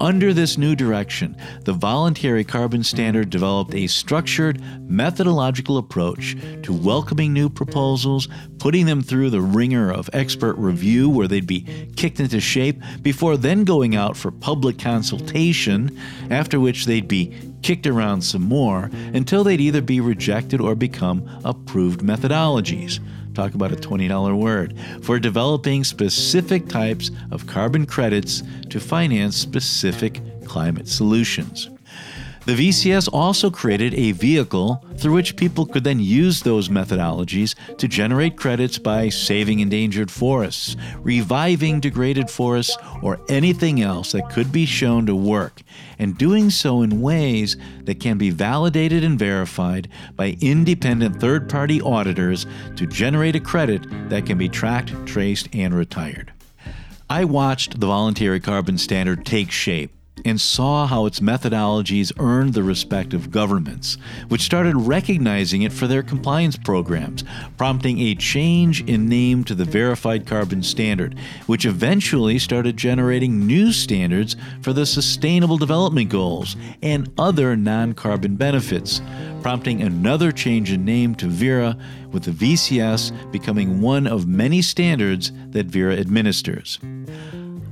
Under 0.00 0.32
this 0.32 0.56
new 0.56 0.74
direction, 0.74 1.36
the 1.64 1.74
Voluntary 1.74 2.42
Carbon 2.42 2.82
Standard 2.82 3.28
developed 3.28 3.74
a 3.74 3.86
structured, 3.86 4.58
methodological 4.88 5.76
approach 5.76 6.38
to 6.62 6.72
welcoming 6.72 7.34
new 7.34 7.50
proposals, 7.50 8.26
putting 8.58 8.86
them 8.86 9.02
through 9.02 9.28
the 9.28 9.42
ringer 9.42 9.92
of 9.92 10.08
expert 10.14 10.54
review 10.54 11.10
where 11.10 11.28
they'd 11.28 11.46
be 11.46 11.66
kicked 11.96 12.18
into 12.18 12.40
shape 12.40 12.80
before 13.02 13.36
then 13.36 13.64
going 13.64 13.94
out 13.94 14.16
for 14.16 14.30
public 14.30 14.78
consultation, 14.78 15.94
after 16.30 16.58
which 16.58 16.86
they'd 16.86 17.06
be 17.06 17.36
kicked 17.60 17.86
around 17.86 18.22
some 18.22 18.42
more 18.42 18.90
until 19.12 19.44
they'd 19.44 19.60
either 19.60 19.82
be 19.82 20.00
rejected 20.00 20.62
or 20.62 20.74
become 20.74 21.28
approved 21.44 22.00
methodologies 22.00 23.00
talk 23.35 23.55
about 23.55 23.73
a 23.73 23.77
$20 23.77 24.37
word, 24.37 24.75
for 25.03 25.19
developing 25.19 25.85
specific 25.85 26.69
types 26.69 27.11
of 27.31 27.47
carbon 27.47 27.87
credits 27.87 28.43
to 28.69 28.81
finance 28.81 29.37
specific 29.37 30.21
climate 30.45 30.88
solutions. 30.88 31.71
The 32.50 32.70
VCS 32.70 33.08
also 33.12 33.48
created 33.48 33.94
a 33.94 34.10
vehicle 34.10 34.84
through 34.96 35.12
which 35.12 35.36
people 35.36 35.64
could 35.64 35.84
then 35.84 36.00
use 36.00 36.42
those 36.42 36.68
methodologies 36.68 37.54
to 37.76 37.86
generate 37.86 38.36
credits 38.36 38.76
by 38.76 39.08
saving 39.08 39.60
endangered 39.60 40.10
forests, 40.10 40.76
reviving 40.98 41.78
degraded 41.78 42.28
forests, 42.28 42.76
or 43.02 43.20
anything 43.28 43.80
else 43.80 44.10
that 44.10 44.30
could 44.30 44.50
be 44.50 44.66
shown 44.66 45.06
to 45.06 45.14
work, 45.14 45.62
and 46.00 46.18
doing 46.18 46.50
so 46.50 46.82
in 46.82 47.00
ways 47.00 47.56
that 47.84 48.00
can 48.00 48.18
be 48.18 48.30
validated 48.30 49.04
and 49.04 49.16
verified 49.16 49.86
by 50.16 50.36
independent 50.40 51.20
third 51.20 51.48
party 51.48 51.80
auditors 51.80 52.46
to 52.74 52.84
generate 52.84 53.36
a 53.36 53.40
credit 53.40 53.86
that 54.08 54.26
can 54.26 54.38
be 54.38 54.48
tracked, 54.48 55.06
traced, 55.06 55.48
and 55.52 55.72
retired. 55.72 56.32
I 57.08 57.26
watched 57.26 57.78
the 57.78 57.86
voluntary 57.86 58.40
carbon 58.40 58.76
standard 58.76 59.24
take 59.24 59.52
shape 59.52 59.92
and 60.24 60.40
saw 60.40 60.87
how 60.87 61.06
its 61.06 61.20
methodologies 61.20 62.12
earned 62.18 62.54
the 62.54 62.62
respect 62.62 63.14
of 63.14 63.30
governments, 63.30 63.96
which 64.28 64.42
started 64.42 64.76
recognizing 64.76 65.62
it 65.62 65.72
for 65.72 65.87
their 65.87 66.02
compliance 66.02 66.56
programs, 66.56 67.24
prompting 67.56 67.98
a 68.00 68.14
change 68.14 68.83
in 68.83 69.09
name 69.09 69.44
to 69.44 69.54
the 69.54 69.64
Verified 69.64 70.26
Carbon 70.26 70.62
Standard, 70.62 71.16
which 71.46 71.66
eventually 71.66 72.38
started 72.38 72.76
generating 72.76 73.46
new 73.46 73.72
standards 73.72 74.37
for 74.62 74.72
the 74.72 74.87
Sustainable 74.87 75.59
Development 75.59 76.09
Goals 76.09 76.56
and 76.83 77.11
other 77.18 77.56
non 77.56 77.94
carbon 77.94 78.37
benefits, 78.37 79.00
prompting 79.42 79.83
another 79.83 80.33
change 80.33 80.72
in 80.72 80.85
name 80.85 81.14
to 81.16 81.26
Verra, 81.26 81.76
with 82.12 82.24
the 82.24 82.30
VCS 82.33 83.12
becoming 83.30 83.80
one 83.80 84.06
of 84.06 84.26
many 84.26 84.62
standards 84.62 85.33
that 85.50 85.66
Verra 85.66 85.96
administers. 85.96 86.78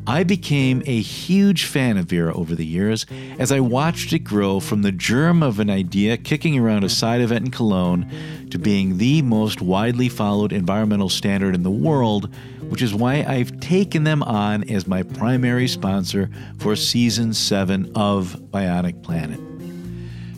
I 0.09 0.25
became 0.25 0.83
a 0.87 1.03
huge 1.03 1.66
fan 1.66 1.99
of 1.99 2.07
Verra 2.07 2.35
over 2.35 2.55
the 2.55 2.64
years 2.64 3.05
as 3.38 3.53
I 3.53 3.61
watched 3.61 4.11
it 4.14 4.21
grow 4.21 4.59
from 4.59 4.81
the 4.81 4.90
germ 4.90 5.42
of 5.42 5.61
an 5.61 5.68
idea 5.68 6.16
kicking 6.16 6.59
around 6.59 6.83
a 6.83 6.88
side 6.88 7.21
event 7.21 7.44
in 7.44 7.51
Cologne 7.51 8.11
to 8.51 8.59
being 8.59 8.97
the 8.97 9.21
most 9.21 9.61
widely 9.61 10.09
followed 10.09 10.51
environmental 10.51 11.11
standard 11.11 11.55
in 11.55 11.62
the 11.62 11.71
world, 11.71 12.35
which 12.71 12.81
is 12.81 12.94
why 12.94 13.16
I've 13.16 13.61
taken 13.61 14.05
them 14.05 14.23
on 14.23 14.64
as 14.71 14.87
my 14.87 15.03
primary 15.03 15.68
sponsor 15.68 16.31
for 16.59 16.75
season 16.75 17.35
7 17.35 17.92
of 17.94 18.35
Bionic 18.51 19.03
Planet. 19.03 19.38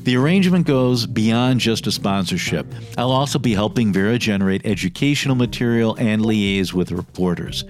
The 0.03 0.17
arrangement 0.17 0.67
goes 0.67 1.07
beyond 1.07 1.61
just 1.61 1.87
a 1.87 1.93
sponsorship. 1.93 2.67
I'll 2.99 3.13
also 3.13 3.39
be 3.39 3.55
helping 3.55 3.93
Verra 3.93 4.19
generate 4.19 4.67
educational 4.67 5.37
material 5.37 5.95
and 5.95 6.23
liaise 6.23 6.73
with 6.73 6.91
reporters. 6.91 7.65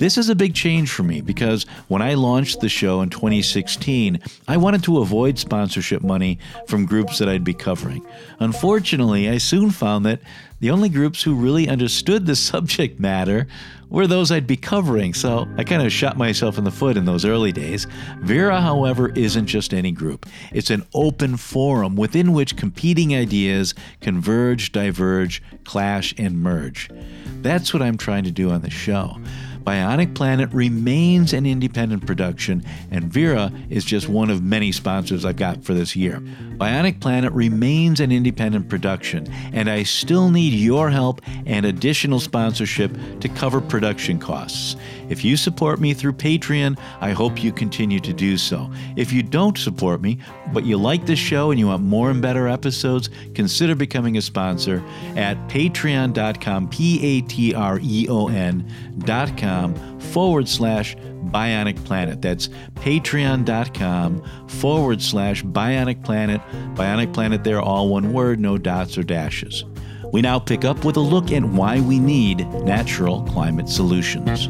This 0.00 0.16
is 0.16 0.30
a 0.30 0.34
big 0.34 0.54
change 0.54 0.90
for 0.90 1.02
me 1.02 1.20
because 1.20 1.64
when 1.88 2.00
I 2.00 2.14
launched 2.14 2.60
the 2.60 2.70
show 2.70 3.02
in 3.02 3.10
2016, 3.10 4.18
I 4.48 4.56
wanted 4.56 4.82
to 4.84 5.00
avoid 5.00 5.38
sponsorship 5.38 6.00
money 6.00 6.38
from 6.66 6.86
groups 6.86 7.18
that 7.18 7.28
I'd 7.28 7.44
be 7.44 7.52
covering. 7.52 8.02
Unfortunately, 8.38 9.28
I 9.28 9.36
soon 9.36 9.70
found 9.70 10.06
that 10.06 10.20
the 10.60 10.70
only 10.70 10.88
groups 10.88 11.22
who 11.22 11.34
really 11.34 11.68
understood 11.68 12.24
the 12.24 12.34
subject 12.50 12.98
matter 12.98 13.46
were 13.90 14.06
those 14.06 14.32
I'd 14.32 14.46
be 14.46 14.56
covering, 14.56 15.12
so 15.12 15.46
I 15.58 15.64
kind 15.64 15.82
of 15.82 15.92
shot 15.92 16.16
myself 16.16 16.56
in 16.56 16.64
the 16.64 16.70
foot 16.70 16.96
in 16.96 17.04
those 17.04 17.26
early 17.26 17.52
days. 17.52 17.86
Verra, 18.20 18.62
however, 18.62 19.10
isn't 19.10 19.48
just 19.48 19.74
any 19.74 19.92
group. 19.92 20.24
It's 20.50 20.70
an 20.70 20.86
open 20.94 21.36
forum 21.36 21.94
within 21.94 22.32
which 22.32 22.56
competing 22.56 23.14
ideas 23.14 23.74
converge, 24.00 24.72
diverge, 24.72 25.42
clash, 25.64 26.14
and 26.16 26.40
merge. 26.40 26.88
That's 27.42 27.74
what 27.74 27.82
I'm 27.82 27.98
trying 27.98 28.24
to 28.24 28.30
do 28.30 28.50
on 28.50 28.62
the 28.62 28.70
show. 28.70 29.18
Bionic 29.64 30.14
Planet 30.14 30.50
remains 30.52 31.32
an 31.32 31.46
independent 31.46 32.06
production, 32.06 32.64
and 32.90 33.04
Verra 33.04 33.52
is 33.68 33.84
just 33.84 34.08
one 34.08 34.30
of 34.30 34.42
many 34.42 34.72
sponsors 34.72 35.24
I've 35.24 35.36
got 35.36 35.62
for 35.64 35.74
this 35.74 35.94
year. 35.94 36.20
Bionic 36.56 37.00
Planet 37.00 37.32
remains 37.32 38.00
an 38.00 38.10
independent 38.10 38.68
production, 38.68 39.30
and 39.52 39.68
I 39.68 39.82
still 39.82 40.30
need 40.30 40.54
your 40.54 40.90
help 40.90 41.20
and 41.46 41.66
additional 41.66 42.20
sponsorship 42.20 42.96
to 43.20 43.28
cover 43.28 43.60
production 43.60 44.18
costs. 44.18 44.76
If 45.10 45.24
you 45.24 45.36
support 45.36 45.80
me 45.80 45.92
through 45.92 46.14
Patreon, 46.14 46.78
I 47.00 47.10
hope 47.10 47.42
you 47.42 47.52
continue 47.52 48.00
to 48.00 48.12
do 48.12 48.38
so. 48.38 48.70
If 48.96 49.12
you 49.12 49.22
don't 49.22 49.58
support 49.58 50.00
me, 50.00 50.18
but 50.52 50.64
you 50.64 50.78
like 50.78 51.04
the 51.04 51.16
show 51.16 51.50
and 51.50 51.58
you 51.58 51.66
want 51.66 51.82
more 51.82 52.10
and 52.10 52.22
better 52.22 52.48
episodes, 52.48 53.10
consider 53.34 53.74
becoming 53.74 54.16
a 54.16 54.22
sponsor 54.22 54.82
at 55.16 55.36
patreon.com, 55.48 56.70
P 56.70 57.04
A 57.04 57.20
T 57.22 57.54
R 57.54 57.80
E 57.82 58.06
O 58.08 58.28
N.com 58.28 60.00
forward 60.00 60.48
slash 60.48 60.96
Bionic 60.96 61.84
Planet. 61.84 62.22
That's 62.22 62.48
patreon.com 62.76 64.48
forward 64.48 65.02
slash 65.02 65.42
Bionic 65.42 66.04
Planet. 66.04 66.40
Bionic 66.74 67.12
Planet 67.12 67.44
there, 67.44 67.60
all 67.60 67.88
one 67.88 68.12
word, 68.12 68.40
no 68.40 68.58
dots 68.58 68.96
or 68.96 69.02
dashes. 69.02 69.64
We 70.12 70.22
now 70.22 70.38
pick 70.38 70.64
up 70.64 70.84
with 70.84 70.96
a 70.96 71.00
look 71.00 71.30
at 71.30 71.44
why 71.44 71.80
we 71.80 71.98
need 71.98 72.46
natural 72.64 73.22
climate 73.24 73.68
solutions. 73.68 74.48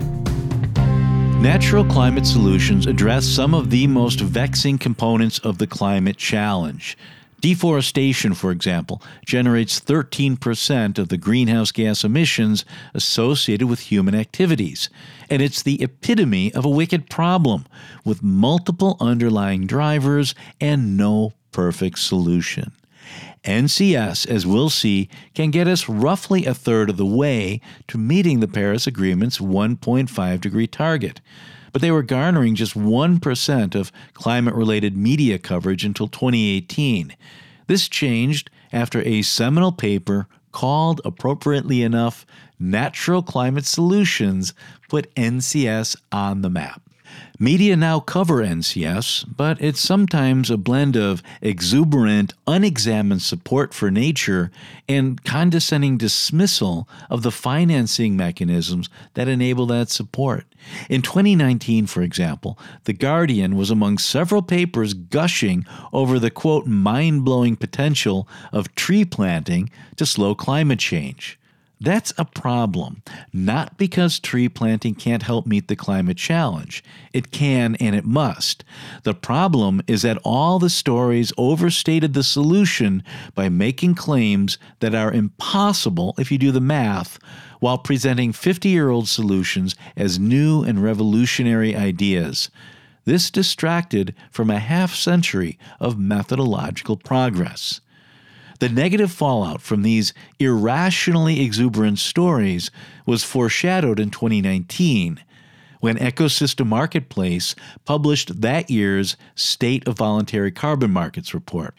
Natural 1.41 1.87
climate 1.87 2.27
solutions 2.27 2.87
address 2.87 3.25
some 3.25 3.55
of 3.55 3.71
the 3.71 3.87
most 3.87 4.21
vexing 4.21 4.77
components 4.77 5.39
of 5.39 5.57
the 5.57 5.67
climate 5.67 6.19
challenge. 6.19 6.99
Deforestation, 7.41 8.35
for 8.35 8.51
example, 8.51 9.03
generates 9.25 9.81
13% 9.81 10.99
of 10.99 11.09
the 11.09 11.17
greenhouse 11.17 11.73
gas 11.73 12.05
emissions 12.05 12.67
associated 12.93 13.69
with 13.69 13.81
human 13.81 14.15
activities. 14.15 14.91
And 15.31 15.41
it's 15.41 15.63
the 15.63 15.83
epitome 15.83 16.53
of 16.53 16.67
a 16.67 16.69
wicked 16.69 17.09
problem, 17.09 17.65
with 18.05 18.23
multiple 18.23 18.99
underlying 19.01 19.67
drivers 19.67 20.35
and 20.61 20.99
no 20.99 21.33
perfect 21.53 22.01
solution. 22.01 22.73
NCS, 23.45 24.27
as 24.27 24.47
we'll 24.47 24.71
see, 24.71 25.09
can 25.35 25.51
get 25.51 25.67
us 25.67 25.89
roughly 25.89 26.45
a 26.45 26.55
third 26.55 26.91
of 26.91 26.97
the 26.97 27.07
way 27.07 27.61
to 27.89 27.99
meeting 27.99 28.41
the 28.41 28.49
Paris 28.49 28.87
Agreement's 28.87 29.39
1.5 29.39 30.41
degree 30.41 30.67
target. 30.67 31.21
But 31.73 31.83
they 31.83 31.91
were 31.91 32.03
garnering 32.03 32.55
just 32.55 32.75
1% 32.75 33.75
of 33.75 33.93
climate 34.13 34.55
related 34.55 34.97
media 34.97 35.39
coverage 35.39 35.85
until 35.85 36.09
2018. 36.09 37.17
This 37.67 37.89
changed 37.89 38.51
after 38.73 39.01
a 39.03 39.23
seminal 39.23 39.73
paper 39.73 40.27
called, 40.53 41.01
appropriately 41.05 41.83
enough, 41.83 42.27
Natural 42.59 43.23
Climate 43.23 43.65
Solutions 43.65 44.53
put 44.89 45.15
NCS 45.15 45.97
on 46.13 46.43
the 46.43 46.51
map. 46.51 46.83
Media 47.43 47.75
now 47.75 48.01
cover 48.01 48.45
NCS, 48.45 49.25
but 49.35 49.59
it's 49.63 49.81
sometimes 49.81 50.51
a 50.51 50.59
blend 50.59 50.95
of 50.95 51.23
exuberant, 51.41 52.35
unexamined 52.47 53.23
support 53.23 53.73
for 53.73 53.91
nature 53.91 54.51
and 54.87 55.25
condescending 55.25 55.97
dismissal 55.97 56.87
of 57.09 57.23
the 57.23 57.31
financing 57.31 58.15
mechanisms 58.15 58.91
that 59.15 59.27
enable 59.27 59.65
that 59.65 59.89
support. 59.89 60.45
In 60.91 61.01
2019, 61.01 61.87
for 61.87 62.03
example, 62.03 62.59
The 62.85 62.93
Guardian 62.93 63.57
was 63.57 63.71
among 63.71 63.97
several 63.97 64.43
papers 64.43 64.93
gushing 64.93 65.65
over 65.95 66.19
the 66.19 66.31
quote 66.31 66.67
mind 66.67 67.25
blowing 67.25 67.57
potential 67.57 68.29
of 68.53 68.75
tree 68.75 69.07
planting 69.07 69.71
to 69.97 70.05
slow 70.05 70.35
climate 70.35 70.79
change. 70.79 71.40
That's 71.83 72.13
a 72.19 72.27
problem, 72.27 73.03
not 73.33 73.79
because 73.79 74.21
tree 74.21 74.51
planting 74.51 74.95
can't 74.95 75.23
help 75.23 75.47
meet 75.47 75.69
the 75.69 75.77
climate 75.77 76.19
challenge. 76.19 76.85
It 77.15 77.31
can 77.31 77.75
and 77.77 77.97
it 77.97 78.05
must. 78.05 78.65
The 79.05 79.15
problem 79.15 79.81
is 79.87 80.03
that 80.03 80.19
all 80.23 80.59
the 80.59 80.69
stories 80.69 81.33
overstated 81.39 82.13
the 82.13 82.23
solution 82.23 83.03
by 83.35 83.49
making 83.49 83.95
claims 83.95 84.59
that 84.81 84.95
are 84.95 85.11
impossible 85.11 86.15
if 86.19 86.31
you 86.31 86.37
do 86.37 86.53
the 86.53 86.61
math, 86.61 87.19
while 87.61 87.79
presenting 87.79 88.33
50 88.35 88.69
year 88.69 88.91
old 88.91 89.09
solutions 89.09 89.75
as 89.97 90.19
new 90.19 90.63
and 90.63 90.83
revolutionary 90.83 91.75
ideas. 91.75 92.51
This 93.07 93.31
distracted 93.31 94.15
from 94.31 94.51
a 94.51 94.59
half 94.59 94.95
century 94.95 95.59
of 95.81 95.99
methodological 95.99 96.99
progress. 96.99 97.81
The 98.61 98.69
negative 98.69 99.11
fallout 99.11 99.63
from 99.63 99.83
these 99.83 100.13
irrationally 100.39 101.41
exuberant 101.41 101.99
stories 101.99 102.71
was 103.07 103.25
foreshadowed 103.25 103.99
in 103.99 104.11
2019 104.11 105.25
when 105.81 105.97
Ecosystem 105.97 106.67
Marketplace 106.67 107.55
published 107.87 108.43
that 108.43 108.69
year's 108.69 109.17
State 109.35 109.89
of 109.89 109.97
Voluntary 109.97 110.53
Carbon 110.53 110.91
Markets 110.91 111.33
report. 111.33 111.75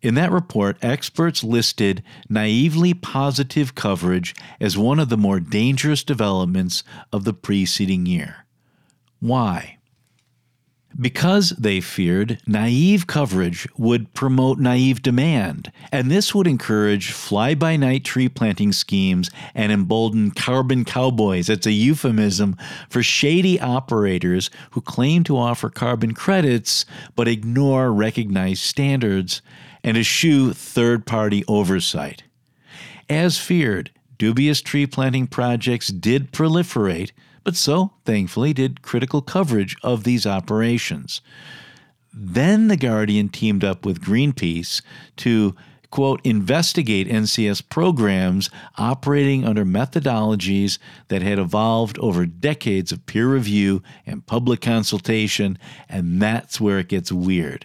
In 0.00 0.14
that 0.14 0.32
report, 0.32 0.78
experts 0.80 1.44
listed 1.44 2.02
naively 2.30 2.94
positive 2.94 3.74
coverage 3.74 4.34
as 4.60 4.78
one 4.78 4.98
of 4.98 5.10
the 5.10 5.18
more 5.18 5.40
dangerous 5.40 6.02
developments 6.02 6.84
of 7.12 7.24
the 7.24 7.34
preceding 7.34 8.06
year. 8.06 8.46
Why? 9.20 9.76
Because 11.00 11.50
they 11.50 11.80
feared 11.80 12.40
naive 12.46 13.06
coverage 13.06 13.66
would 13.76 14.12
promote 14.14 14.58
naive 14.58 15.02
demand, 15.02 15.72
and 15.90 16.10
this 16.10 16.34
would 16.34 16.46
encourage 16.46 17.10
fly 17.10 17.54
by 17.54 17.76
night 17.76 18.04
tree 18.04 18.28
planting 18.28 18.72
schemes 18.72 19.30
and 19.54 19.72
embolden 19.72 20.30
carbon 20.30 20.84
cowboys. 20.84 21.48
It's 21.48 21.66
a 21.66 21.72
euphemism 21.72 22.56
for 22.88 23.02
shady 23.02 23.60
operators 23.60 24.50
who 24.72 24.80
claim 24.80 25.24
to 25.24 25.36
offer 25.36 25.70
carbon 25.70 26.14
credits 26.14 26.84
but 27.16 27.28
ignore 27.28 27.92
recognized 27.92 28.62
standards 28.62 29.42
and 29.82 29.96
eschew 29.96 30.52
third 30.52 31.06
party 31.06 31.44
oversight. 31.46 32.22
As 33.08 33.38
feared, 33.38 33.90
dubious 34.16 34.62
tree 34.62 34.86
planting 34.86 35.26
projects 35.26 35.88
did 35.88 36.32
proliferate 36.32 37.10
but 37.44 37.56
so, 37.56 37.92
thankfully, 38.04 38.52
did 38.52 38.82
critical 38.82 39.22
coverage 39.22 39.76
of 39.82 40.04
these 40.04 40.26
operations. 40.26 41.20
Then 42.12 42.68
The 42.68 42.76
Guardian 42.76 43.28
teamed 43.28 43.64
up 43.64 43.84
with 43.84 44.00
Greenpeace 44.00 44.82
to 45.16 45.54
quote, 45.94 46.20
investigate 46.26 47.06
NCS 47.06 47.68
programs 47.68 48.50
operating 48.76 49.44
under 49.44 49.64
methodologies 49.64 50.78
that 51.06 51.22
had 51.22 51.38
evolved 51.38 51.96
over 52.00 52.26
decades 52.26 52.90
of 52.90 53.06
peer 53.06 53.28
review 53.28 53.80
and 54.04 54.26
public 54.26 54.60
consultation, 54.60 55.56
and 55.88 56.20
that's 56.20 56.60
where 56.60 56.80
it 56.80 56.88
gets 56.88 57.12
weird. 57.12 57.64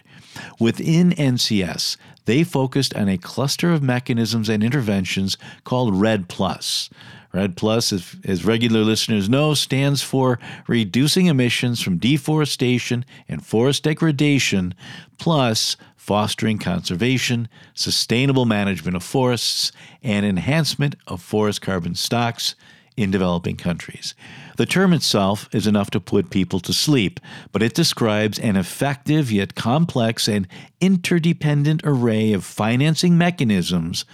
Within 0.60 1.10
NCS, 1.10 1.96
they 2.26 2.44
focused 2.44 2.94
on 2.94 3.08
a 3.08 3.18
cluster 3.18 3.72
of 3.72 3.82
mechanisms 3.82 4.48
and 4.48 4.62
interventions 4.62 5.36
called 5.64 6.00
REDD 6.00 6.28
Plus. 6.28 6.88
REDD 7.32 7.56
Plus, 7.56 7.92
as, 7.92 8.16
as 8.24 8.44
regular 8.44 8.80
listeners 8.80 9.28
know, 9.28 9.54
stands 9.54 10.02
for 10.02 10.38
reducing 10.66 11.26
emissions 11.26 11.80
from 11.80 11.98
deforestation 11.98 13.04
and 13.28 13.44
forest 13.44 13.84
degradation, 13.84 14.74
plus 15.18 15.76
fostering 15.96 16.58
conservation, 16.58 17.48
sustainable 17.74 18.46
management 18.46 18.96
of 18.96 19.04
forests, 19.04 19.70
and 20.02 20.26
enhancement 20.26 20.96
of 21.06 21.22
forest 21.22 21.62
carbon 21.62 21.94
stocks 21.94 22.56
in 22.96 23.10
developing 23.10 23.56
countries. 23.56 24.14
The 24.56 24.66
term 24.66 24.92
itself 24.92 25.48
is 25.52 25.66
enough 25.66 25.90
to 25.92 26.00
put 26.00 26.30
people 26.30 26.58
to 26.60 26.72
sleep, 26.72 27.20
but 27.52 27.62
it 27.62 27.74
describes 27.74 28.38
an 28.38 28.56
effective 28.56 29.30
yet 29.30 29.54
complex 29.54 30.28
and 30.28 30.48
interdependent 30.80 31.82
array 31.84 32.32
of 32.32 32.44
financing 32.44 33.16
mechanisms 33.16 34.04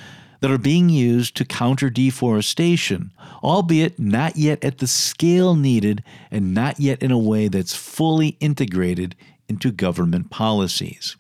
that 0.41 0.51
are 0.51 0.59
being 0.59 0.89
used 0.89 1.37
to 1.37 1.45
counter 1.45 1.91
deforestation, 1.91 3.11
albeit 3.43 3.99
not 3.99 4.37
yet 4.37 4.63
at 4.65 4.79
the 4.79 4.87
scale 4.87 5.55
needed 5.55 6.03
and 6.31 6.55
not 6.55 6.79
yet 6.81 7.03
in 7.03 7.11
a 7.11 7.19
way 7.19 7.49
that's 7.49 7.75
fully 7.75 8.37
integrated 8.41 9.15
into 9.49 9.71
government 9.71 10.31
policies. 10.31 11.17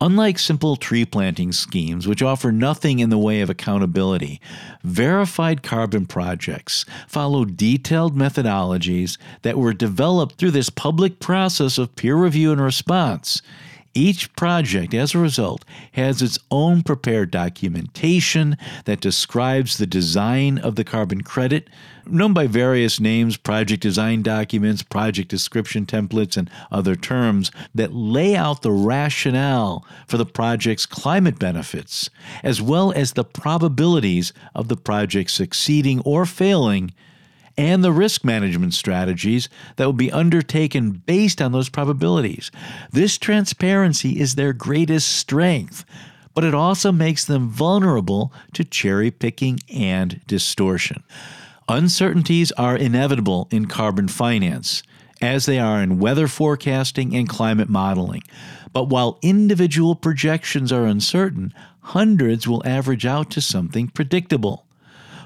Unlike 0.00 0.38
simple 0.38 0.76
tree 0.76 1.04
planting 1.04 1.50
schemes, 1.50 2.06
which 2.06 2.22
offer 2.22 2.52
nothing 2.52 3.00
in 3.00 3.10
the 3.10 3.18
way 3.18 3.40
of 3.40 3.50
accountability, 3.50 4.40
verified 4.84 5.62
carbon 5.62 6.06
projects 6.06 6.84
follow 7.08 7.44
detailed 7.44 8.16
methodologies 8.16 9.18
that 9.42 9.58
were 9.58 9.72
developed 9.72 10.36
through 10.36 10.52
this 10.52 10.70
public 10.70 11.18
process 11.18 11.78
of 11.78 11.96
peer 11.96 12.16
review 12.16 12.52
and 12.52 12.60
response 12.60 13.42
each 13.98 14.32
project, 14.36 14.94
as 14.94 15.14
a 15.14 15.18
result, 15.18 15.64
has 15.92 16.22
its 16.22 16.38
own 16.50 16.82
prepared 16.82 17.30
documentation 17.30 18.56
that 18.84 19.00
describes 19.00 19.76
the 19.76 19.86
design 19.86 20.58
of 20.58 20.76
the 20.76 20.84
carbon 20.84 21.22
credit, 21.22 21.68
known 22.06 22.32
by 22.32 22.46
various 22.46 23.00
names 23.00 23.36
project 23.36 23.82
design 23.82 24.22
documents, 24.22 24.82
project 24.82 25.28
description 25.28 25.84
templates, 25.84 26.36
and 26.36 26.48
other 26.70 26.94
terms 26.94 27.50
that 27.74 27.92
lay 27.92 28.36
out 28.36 28.62
the 28.62 28.70
rationale 28.70 29.84
for 30.06 30.16
the 30.16 30.24
project's 30.24 30.86
climate 30.86 31.38
benefits, 31.38 32.08
as 32.44 32.62
well 32.62 32.92
as 32.92 33.12
the 33.12 33.24
probabilities 33.24 34.32
of 34.54 34.68
the 34.68 34.76
project 34.76 35.30
succeeding 35.30 36.00
or 36.00 36.24
failing 36.24 36.92
and 37.58 37.82
the 37.82 37.92
risk 37.92 38.24
management 38.24 38.72
strategies 38.72 39.48
that 39.76 39.84
will 39.84 39.92
be 39.92 40.12
undertaken 40.12 40.92
based 40.92 41.42
on 41.42 41.50
those 41.52 41.68
probabilities. 41.68 42.50
This 42.92 43.18
transparency 43.18 44.20
is 44.20 44.36
their 44.36 44.52
greatest 44.52 45.08
strength, 45.08 45.84
but 46.34 46.44
it 46.44 46.54
also 46.54 46.92
makes 46.92 47.24
them 47.24 47.48
vulnerable 47.48 48.32
to 48.54 48.64
cherry 48.64 49.10
picking 49.10 49.58
and 49.74 50.20
distortion. 50.28 51.02
Uncertainties 51.68 52.52
are 52.52 52.76
inevitable 52.76 53.48
in 53.50 53.66
carbon 53.66 54.06
finance, 54.06 54.84
as 55.20 55.44
they 55.44 55.58
are 55.58 55.82
in 55.82 55.98
weather 55.98 56.28
forecasting 56.28 57.14
and 57.14 57.28
climate 57.28 57.68
modeling. 57.68 58.22
But 58.72 58.84
while 58.84 59.18
individual 59.20 59.96
projections 59.96 60.70
are 60.72 60.86
uncertain, 60.86 61.52
hundreds 61.80 62.46
will 62.46 62.62
average 62.64 63.04
out 63.04 63.30
to 63.32 63.40
something 63.40 63.88
predictable. 63.88 64.64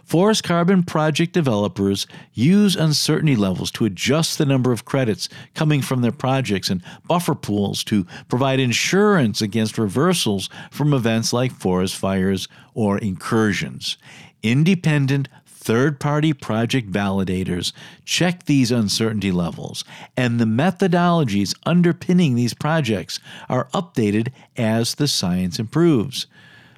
Forest 0.05 0.45
Carbon 0.45 0.83
project 0.83 1.33
developers 1.33 2.07
use 2.33 2.77
uncertainty 2.77 3.37
levels 3.37 3.71
to 3.73 3.85
adjust 3.85 4.39
the 4.39 4.47
number 4.47 4.73
of 4.73 4.85
credits 4.85 5.29
coming 5.55 5.81
from 5.81 6.03
their 6.03 6.13
projects 6.13 6.69
and 6.71 6.83
buffer 7.07 7.35
pools 7.35 7.83
to 7.85 8.07
provide 8.29 8.61
insurance 8.61 9.41
against 9.41 9.79
reversals 9.79 10.51
from 10.71 10.93
events 10.93 11.33
like 11.33 11.53
forest 11.53 11.97
fires 11.97 12.49
or 12.75 12.99
incursions. 12.99 13.97
Independent 14.43 15.29
third 15.47 16.01
party 16.01 16.33
project 16.33 16.91
validators 16.91 17.73
check 18.05 18.47
these 18.47 18.73
uncertainty 18.73 19.31
levels, 19.31 19.85
and 20.17 20.41
the 20.41 20.45
methodologies 20.45 21.55
underpinning 21.65 22.35
these 22.35 22.53
projects 22.53 23.21
are 23.49 23.69
updated 23.73 24.33
as 24.57 24.97
the 24.97 25.07
science 25.07 25.61
improves. 25.61 26.27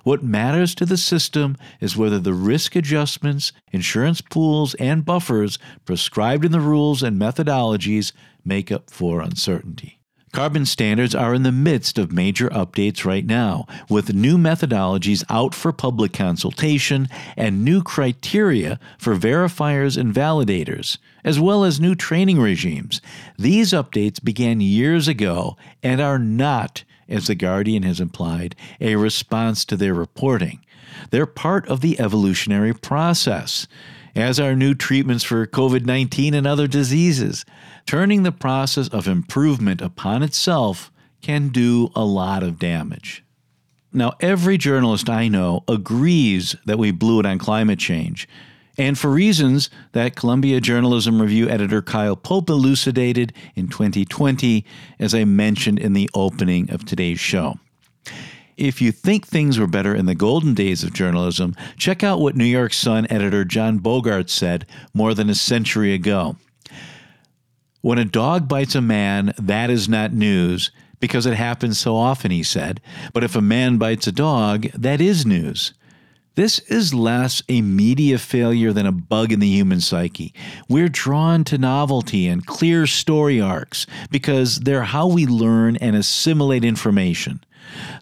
What 0.05 0.23
matters 0.23 0.75
to 0.77 0.87
the 0.87 0.99
system 0.99 1.57
is 1.81 1.97
whether 1.97 2.19
the 2.19 2.35
risk 2.35 2.77
adjustments, 2.77 3.53
insurance 3.73 4.21
pools, 4.21 4.75
and 4.75 5.05
buffers 5.05 5.59
prescribed 5.85 6.45
in 6.45 6.53
the 6.53 6.61
rules 6.61 7.03
and 7.03 7.21
methodologies 7.21 8.13
make 8.45 8.71
up 8.71 8.91
for 8.91 9.23
uncertainty. 9.23 9.99
Carbon 10.35 10.67
standards 10.67 11.15
are 11.15 11.33
in 11.33 11.45
the 11.45 11.53
midst 11.53 11.97
of 11.97 12.11
major 12.13 12.51
updates 12.51 13.05
right 13.05 13.25
now, 13.25 13.67
with 13.89 14.13
new 14.13 14.37
methodologies 14.37 15.23
out 15.31 15.55
for 15.55 15.73
public 15.73 16.13
consultation 16.13 17.09
and 17.37 17.65
new 17.65 17.83
criteria 17.83 18.81
for 18.99 19.15
verifiers 19.15 19.97
and 19.97 20.13
validators, 20.13 20.99
as 21.25 21.39
well 21.39 21.63
as 21.63 21.79
new 21.79 21.95
training 21.95 22.41
regimes. 22.41 23.01
These 23.39 23.71
updates 23.71 24.23
began 24.23 24.61
years 24.61 25.07
ago 25.07 25.57
and 25.85 26.01
are 26.01 26.19
not 26.19 26.83
as 27.09 27.27
The 27.27 27.35
Guardian 27.35 27.83
has 27.83 28.01
implied, 28.01 28.55
a 28.81 28.97
response 28.97 29.65
to 29.67 29.77
their 29.77 29.95
reporting. 29.95 30.65
They're 31.11 31.27
part 31.27 31.67
of 31.69 31.81
the 31.81 31.99
evolutionary 32.01 32.75
process, 32.75 33.67
as 34.15 34.39
are 34.39 34.55
new 34.55 34.75
treatments 34.75 35.25
for 35.25 35.47
COVID 35.47 35.85
19 35.85 36.35
and 36.35 36.47
other 36.47 36.67
diseases. 36.67 37.45
Turning 37.87 38.23
the 38.23 38.33
process 38.33 38.89
of 38.89 39.09
improvement 39.09 39.81
upon 39.81 40.23
itself 40.23 40.91
can 41.21 41.49
do 41.49 41.91
a 41.95 42.05
lot 42.05 42.43
of 42.43 42.59
damage. 42.59 43.25
Now, 43.93 44.15
every 44.21 44.59
journalist 44.59 45.09
I 45.09 45.29
know 45.29 45.65
agrees 45.69 46.57
that 46.67 46.79
we 46.79 46.91
blew 46.91 47.21
it 47.21 47.27
on 47.27 47.39
climate 47.39 47.79
change 47.79 48.29
and 48.77 48.99
for 48.99 49.11
reasons 49.11 49.71
that 49.93 50.17
Columbia 50.17 50.61
Journalism 50.61 51.21
Review 51.21 51.49
editor 51.49 51.83
Kyle 51.83 52.17
Pope 52.17 52.51
elucidated 52.51 53.33
in 53.55 53.69
2020, 53.69 54.65
as 54.99 55.15
I 55.15 55.25
mentioned 55.25 55.79
in 55.79 55.93
the 55.93 56.11
opening 56.15 56.71
of 56.71 56.85
today's 56.85 57.21
show. 57.21 57.59
If 58.57 58.81
you 58.81 58.93
think 58.93 59.27
things 59.27 59.59
were 59.59 59.67
better 59.67 59.95
in 59.95 60.07
the 60.07 60.15
golden 60.15 60.55
days 60.55 60.85
of 60.85 60.93
journalism, 60.93 61.57
check 61.77 62.05
out 62.05 62.21
what 62.21 62.37
New 62.37 62.45
York 62.45 62.73
Sun 62.73 63.07
editor 63.11 63.45
John 63.45 63.79
Bogart 63.79 64.31
said 64.31 64.67
more 64.93 65.15
than 65.15 65.29
a 65.29 65.35
century 65.35 65.93
ago. 65.93 66.37
When 67.81 67.99
a 67.99 68.05
dog 68.05 68.49
bites 68.49 68.75
a 68.75 68.81
man, 68.81 69.35
that 69.39 69.71
is 69.71 69.89
not 69.89 70.13
news 70.13 70.71
because 71.01 71.27
it 71.27 71.35
happens 71.35 71.79
so 71.79 71.97
often, 71.97 72.31
he 72.31 72.43
said. 72.43 72.81
But 73.13 73.25
if 73.25 73.37
a 73.37 73.43
man 73.43 73.77
bites 73.77 74.07
a 74.07 74.13
dog, 74.13 74.63
that 74.73 75.01
is 75.01 75.27
news. 75.27 75.75
This 76.37 76.59
is 76.61 76.93
less 76.93 77.45
a 77.49 77.63
media 77.63 78.19
failure 78.19 78.73
than 78.73 78.87
a 78.87 78.93
bug 78.93 79.31
in 79.31 79.39
the 79.39 79.49
human 79.49 79.81
psyche. 79.81 80.35
We're 80.69 80.89
drawn 80.89 81.45
to 81.45 81.59
novelty 81.59 82.27
and 82.27 82.45
clear 82.45 82.89
story 82.89 83.41
arcs 83.41 83.87
because 84.11 84.57
they're 84.57 84.83
how 84.83 85.07
we 85.07 85.27
learn 85.27 85.77
and 85.77 85.95
assimilate 85.95 86.65
information. 86.65 87.45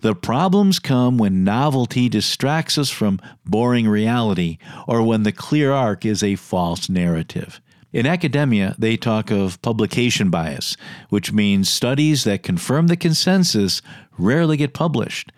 The 0.01 0.15
problems 0.15 0.79
come 0.79 1.19
when 1.19 1.45
novelty 1.45 2.09
distracts 2.09 2.79
us 2.79 2.89
from 2.89 3.21
boring 3.45 3.87
reality 3.87 4.57
or 4.89 5.03
when 5.03 5.25
the 5.25 5.33
clear 5.33 5.71
arc 5.73 6.07
is 6.07 6.23
a 6.23 6.37
false 6.37 6.89
narrative. 6.89 7.61
In 7.93 8.07
academia, 8.07 8.75
they 8.79 8.97
talk 8.97 9.31
of 9.31 9.61
publication 9.61 10.31
bias, 10.31 10.79
which 11.11 11.33
means 11.35 11.69
studies 11.69 12.25
that 12.25 12.43
confirm 12.43 12.87
the 12.87 12.97
consensus 12.97 13.83
rarely 14.17 14.57
get 14.57 14.73
published. 14.73 15.31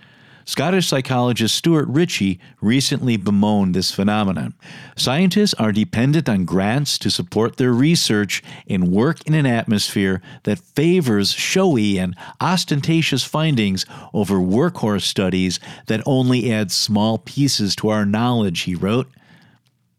Scottish 0.46 0.86
psychologist 0.86 1.54
Stuart 1.54 1.88
Ritchie 1.88 2.38
recently 2.60 3.16
bemoaned 3.16 3.74
this 3.74 3.90
phenomenon. 3.92 4.52
Scientists 4.94 5.54
are 5.54 5.72
dependent 5.72 6.28
on 6.28 6.44
grants 6.44 6.98
to 6.98 7.10
support 7.10 7.56
their 7.56 7.72
research 7.72 8.42
and 8.68 8.92
work 8.92 9.26
in 9.26 9.32
an 9.32 9.46
atmosphere 9.46 10.20
that 10.42 10.58
favors 10.58 11.32
showy 11.32 11.98
and 11.98 12.14
ostentatious 12.42 13.24
findings 13.24 13.86
over 14.12 14.36
workhorse 14.36 15.02
studies 15.02 15.58
that 15.86 16.02
only 16.04 16.52
add 16.52 16.70
small 16.70 17.16
pieces 17.16 17.74
to 17.76 17.88
our 17.88 18.04
knowledge, 18.04 18.60
he 18.62 18.74
wrote. 18.74 19.08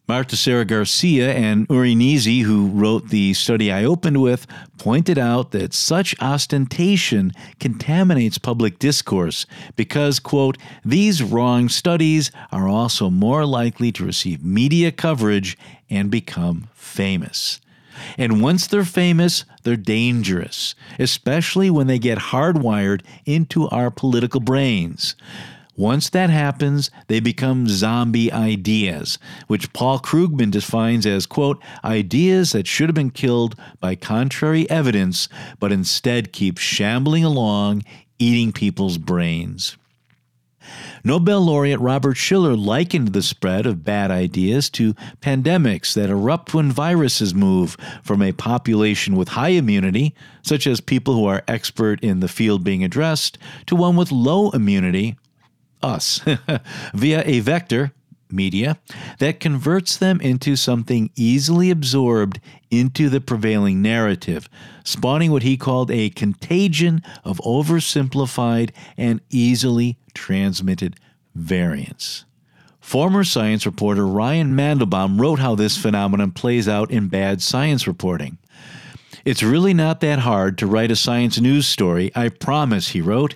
Marta 0.08 0.38
Serra-Garcia 0.38 1.34
and 1.34 1.66
Uri 1.68 1.96
Gneezy, 1.96 2.44
who 2.44 2.68
wrote 2.68 3.10
the 3.10 3.34
study 3.34 3.72
I 3.72 3.84
opened 3.84 4.22
with, 4.22 4.46
pointed 4.78 5.18
out 5.18 5.50
that 5.52 5.74
such 5.74 6.16
ostentation 6.22 7.32
contaminates 7.60 8.38
public 8.38 8.78
discourse 8.78 9.48
because, 9.76 10.20
quote, 10.20 10.60
these 10.84 11.24
wrong 11.24 11.70
studies 11.70 12.30
are 12.52 12.68
also 12.68 13.10
more 13.10 13.48
likely 13.48 13.92
to 13.94 14.06
receive 14.06 14.44
media 14.44 14.92
coverage 14.92 15.58
and 15.90 16.12
become 16.12 16.68
famous. 16.76 17.60
And 18.18 18.44
once 18.44 18.68
they're 18.68 18.86
famous, 18.86 19.44
they're 19.64 19.76
dangerous, 19.76 20.76
especially 21.00 21.72
when 21.72 21.88
they 21.88 21.98
get 21.98 22.18
hardwired 22.20 23.02
into 23.26 23.68
our 23.70 23.90
political 23.90 24.40
brains. 24.40 25.16
Once 25.78 26.10
that 26.10 26.30
happens, 26.30 26.90
they 27.08 27.20
become 27.20 27.68
zombie 27.68 28.32
ideas, 28.32 29.20
which 29.48 29.74
Paul 29.74 30.00
Krugman 30.00 30.52
defines 30.52 31.06
as, 31.06 31.26
quote, 31.26 31.62
ideas 31.84 32.54
that 32.54 32.66
should 32.66 32.88
have 32.88 32.96
been 32.96 33.12
killed 33.12 33.56
by 33.82 33.96
contrary 33.96 34.70
evidence, 34.70 35.28
but 35.60 35.74
instead 35.74 36.32
keep 36.32 36.58
shambling 36.58 37.26
along, 37.26 37.84
eating 38.20 38.54
people's 38.54 38.98
brains. 38.98 39.76
Nobel 41.04 41.42
laureate 41.42 41.80
Robert 41.80 42.16
Shiller 42.16 42.56
likened 42.56 43.10
the 43.10 43.22
spread 43.22 43.68
of 43.68 43.84
bad 43.84 44.10
ideas 44.10 44.70
to 44.72 44.96
pandemics 45.22 45.94
that 45.94 46.10
erupt 46.10 46.54
when 46.54 46.72
viruses 46.72 47.36
move 47.36 47.78
from 48.02 48.22
a 48.22 48.32
population 48.32 49.16
with 49.16 49.28
high 49.30 49.50
immunity, 49.50 50.16
such 50.42 50.66
as 50.66 50.82
people 50.82 51.14
who 51.14 51.26
are 51.26 51.44
expert 51.48 52.04
in 52.04 52.22
the 52.22 52.28
field 52.28 52.64
being 52.64 52.84
addressed, 52.84 53.38
to 53.68 53.76
one 53.76 53.96
with 53.96 54.12
low 54.12 54.50
immunity, 54.52 55.18
us 55.86 56.20
via 56.94 57.24
a 57.26 57.40
vector, 57.40 57.94
media, 58.32 58.78
that 59.20 59.40
converts 59.40 59.98
them 59.98 60.20
into 60.20 60.56
something 60.56 61.12
easily 61.16 61.70
absorbed 61.70 62.40
into 62.72 63.10
the 63.10 63.22
prevailing 63.22 63.82
narrative, 63.82 64.50
spawning 64.84 65.32
what 65.32 65.44
he 65.44 65.56
called 65.56 65.92
a 65.92 66.10
contagion 66.10 67.02
of 67.24 67.38
oversimplified 67.40 68.72
and 68.98 69.22
easily 69.30 69.98
transmitted 70.14 70.96
variants. 71.36 72.26
Former 72.80 73.24
science 73.24 73.66
reporter 73.66 74.06
Ryan 74.06 74.56
Mandelbaum 74.56 75.20
wrote 75.20 75.40
how 75.40 75.56
this 75.56 75.78
phenomenon 75.78 76.32
plays 76.32 76.68
out 76.68 76.92
in 76.92 77.08
bad 77.08 77.42
science 77.42 77.88
reporting. 77.88 78.38
It's 79.26 79.42
really 79.42 79.74
not 79.74 80.02
that 80.02 80.20
hard 80.20 80.60
to 80.60 80.68
write 80.68 80.92
a 80.92 80.96
science 80.96 81.40
news 81.40 81.66
story, 81.66 82.12
I 82.16 82.30
promise, 82.30 82.90
he 82.90 83.02
wrote. 83.02 83.36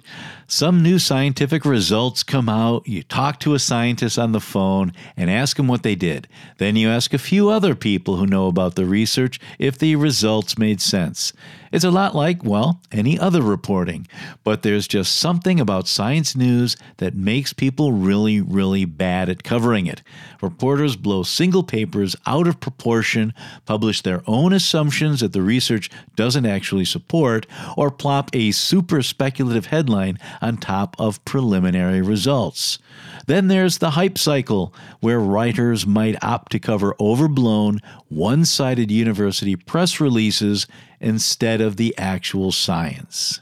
Some 0.52 0.82
new 0.82 0.98
scientific 0.98 1.64
results 1.64 2.24
come 2.24 2.50
out, 2.50 2.88
you 2.88 3.04
talk 3.04 3.40
to 3.42 3.54
a 3.54 3.60
scientist 3.60 4.18
on 4.18 4.32
the 4.32 4.40
phone 4.40 4.94
and 5.16 5.30
ask 5.30 5.58
them 5.58 5.68
what 5.68 5.84
they 5.84 5.94
did. 5.94 6.28
Then 6.58 6.76
you 6.76 6.90
ask 6.90 7.14
a 7.14 7.20
few 7.20 7.50
other 7.50 7.76
people 7.76 8.16
who 8.16 8.26
know 8.26 8.48
about 8.48 8.74
the 8.74 8.86
research 8.86 9.40
if 9.60 9.78
the 9.78 9.96
results 9.96 10.58
made 10.58 10.82
sense. 10.82 11.34
It's 11.72 11.86
a 11.86 11.92
lot 11.92 12.16
like, 12.16 12.44
well, 12.44 12.82
any 12.92 13.20
other 13.20 13.44
reporting, 13.44 14.08
but 14.44 14.64
there's 14.64 14.88
just 14.88 15.18
something 15.18 15.60
about 15.60 15.88
science 15.88 16.36
news 16.36 16.76
that 16.98 17.14
makes 17.14 17.54
people 17.54 17.92
really, 17.92 18.42
really 18.42 18.86
bad 18.86 19.30
at 19.30 19.44
covering 19.44 19.86
it. 19.86 20.02
Reporters 20.42 20.96
blow 20.96 21.22
single 21.22 21.62
papers 21.62 22.16
out 22.26 22.48
of 22.48 22.60
proportion, 22.60 23.36
publish 23.66 24.02
their 24.02 24.24
own 24.26 24.52
assumptions 24.52 25.20
that 25.20 25.32
the 25.32 25.44
research 25.44 25.92
doesn't 26.16 26.48
actually 26.48 26.86
support, 26.86 27.46
or 27.78 27.92
plop 27.92 28.32
a 28.34 28.50
super 28.50 29.04
speculative 29.04 29.68
headline 29.68 30.18
on 30.42 30.58
top 30.58 30.96
of 31.00 31.24
preliminary 31.26 32.02
results. 32.02 32.80
Then 33.28 33.48
there's 33.48 33.78
the 33.78 33.92
hype 33.92 34.18
cycle, 34.18 34.74
where 35.00 35.20
writers 35.20 35.86
might 35.86 36.24
opt 36.24 36.52
to 36.54 36.60
cover 36.60 36.96
overblown, 37.00 37.80
one 38.08 38.46
sided 38.46 38.92
university 38.92 39.56
press 39.56 40.00
releases 40.00 40.68
instead 41.00 41.62
of 41.62 41.78
the 41.78 41.98
actual 41.98 42.52
science. 42.52 43.42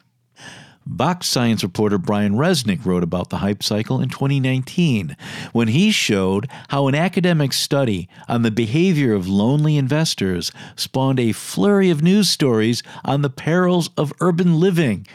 Vox 0.89 1.27
science 1.27 1.63
reporter 1.63 1.97
Brian 1.97 2.35
Resnick 2.35 2.85
wrote 2.85 3.03
about 3.03 3.29
the 3.29 3.37
hype 3.37 3.61
cycle 3.61 3.99
in 3.99 4.07
2019 4.07 5.17
when 5.51 5.67
he 5.67 5.91
showed 5.91 6.47
how 6.69 6.87
an 6.87 6.95
academic 6.95 7.51
study 7.51 8.07
on 8.29 8.41
the 8.41 8.51
behavior 8.51 9.13
of 9.13 9.27
lonely 9.27 9.75
investors 9.75 10.51
spawned 10.77 11.19
a 11.19 11.33
flurry 11.33 11.89
of 11.89 12.01
news 12.01 12.29
stories 12.29 12.83
on 13.03 13.21
the 13.21 13.29
perils 13.29 13.89
of 13.97 14.13
urban 14.21 14.59
living. 14.59 15.05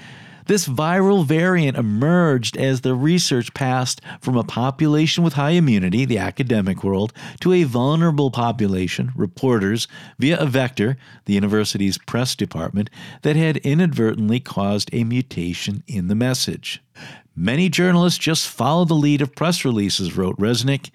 This 0.53 0.69
viral 0.69 1.25
variant 1.25 1.79
emerged 1.79 2.59
as 2.59 2.83
the 2.83 2.95
research 2.95 3.55
passed 3.55 4.03
from 4.21 4.37
a 4.37 4.45
population 4.45 5.25
with 5.25 5.33
high 5.33 5.53
immunity, 5.53 6.05
the 6.05 6.19
academic 6.19 6.85
world, 6.85 7.15
to 7.41 7.55
a 7.55 7.63
vulnerable 7.63 8.31
population, 8.31 9.13
reporters, 9.17 9.89
via 10.19 10.39
a 10.39 10.45
vector, 10.45 10.99
the 11.25 11.33
university's 11.33 11.97
press 11.97 12.35
department, 12.35 12.91
that 13.23 13.35
had 13.35 13.57
inadvertently 13.57 14.41
caused 14.41 14.91
a 14.93 15.05
mutation 15.05 15.83
in 15.87 16.09
the 16.09 16.15
message. 16.15 16.83
Many 17.35 17.71
journalists 17.71 18.19
just 18.19 18.47
follow 18.47 18.85
the 18.85 18.93
lead 18.93 19.23
of 19.23 19.35
press 19.35 19.65
releases, 19.65 20.19
wrote 20.19 20.37
Resnick. 20.37 20.91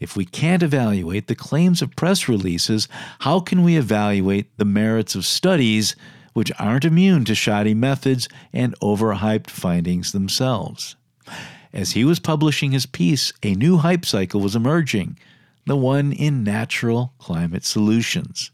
If 0.00 0.16
we 0.16 0.26
can't 0.26 0.62
evaluate 0.62 1.28
the 1.28 1.34
claims 1.34 1.80
of 1.80 1.96
press 1.96 2.28
releases, 2.28 2.88
how 3.20 3.40
can 3.40 3.62
we 3.62 3.78
evaluate 3.78 4.54
the 4.58 4.66
merits 4.66 5.14
of 5.14 5.24
studies? 5.24 5.96
Which 6.32 6.52
aren't 6.58 6.84
immune 6.84 7.24
to 7.24 7.34
shoddy 7.34 7.74
methods 7.74 8.28
and 8.52 8.78
overhyped 8.80 9.50
findings 9.50 10.12
themselves. 10.12 10.96
As 11.72 11.92
he 11.92 12.04
was 12.04 12.18
publishing 12.18 12.72
his 12.72 12.86
piece, 12.86 13.32
a 13.42 13.54
new 13.54 13.78
hype 13.78 14.06
cycle 14.06 14.40
was 14.40 14.56
emerging, 14.56 15.18
the 15.66 15.76
one 15.76 16.12
in 16.12 16.42
natural 16.42 17.12
climate 17.18 17.64
solutions. 17.64 18.50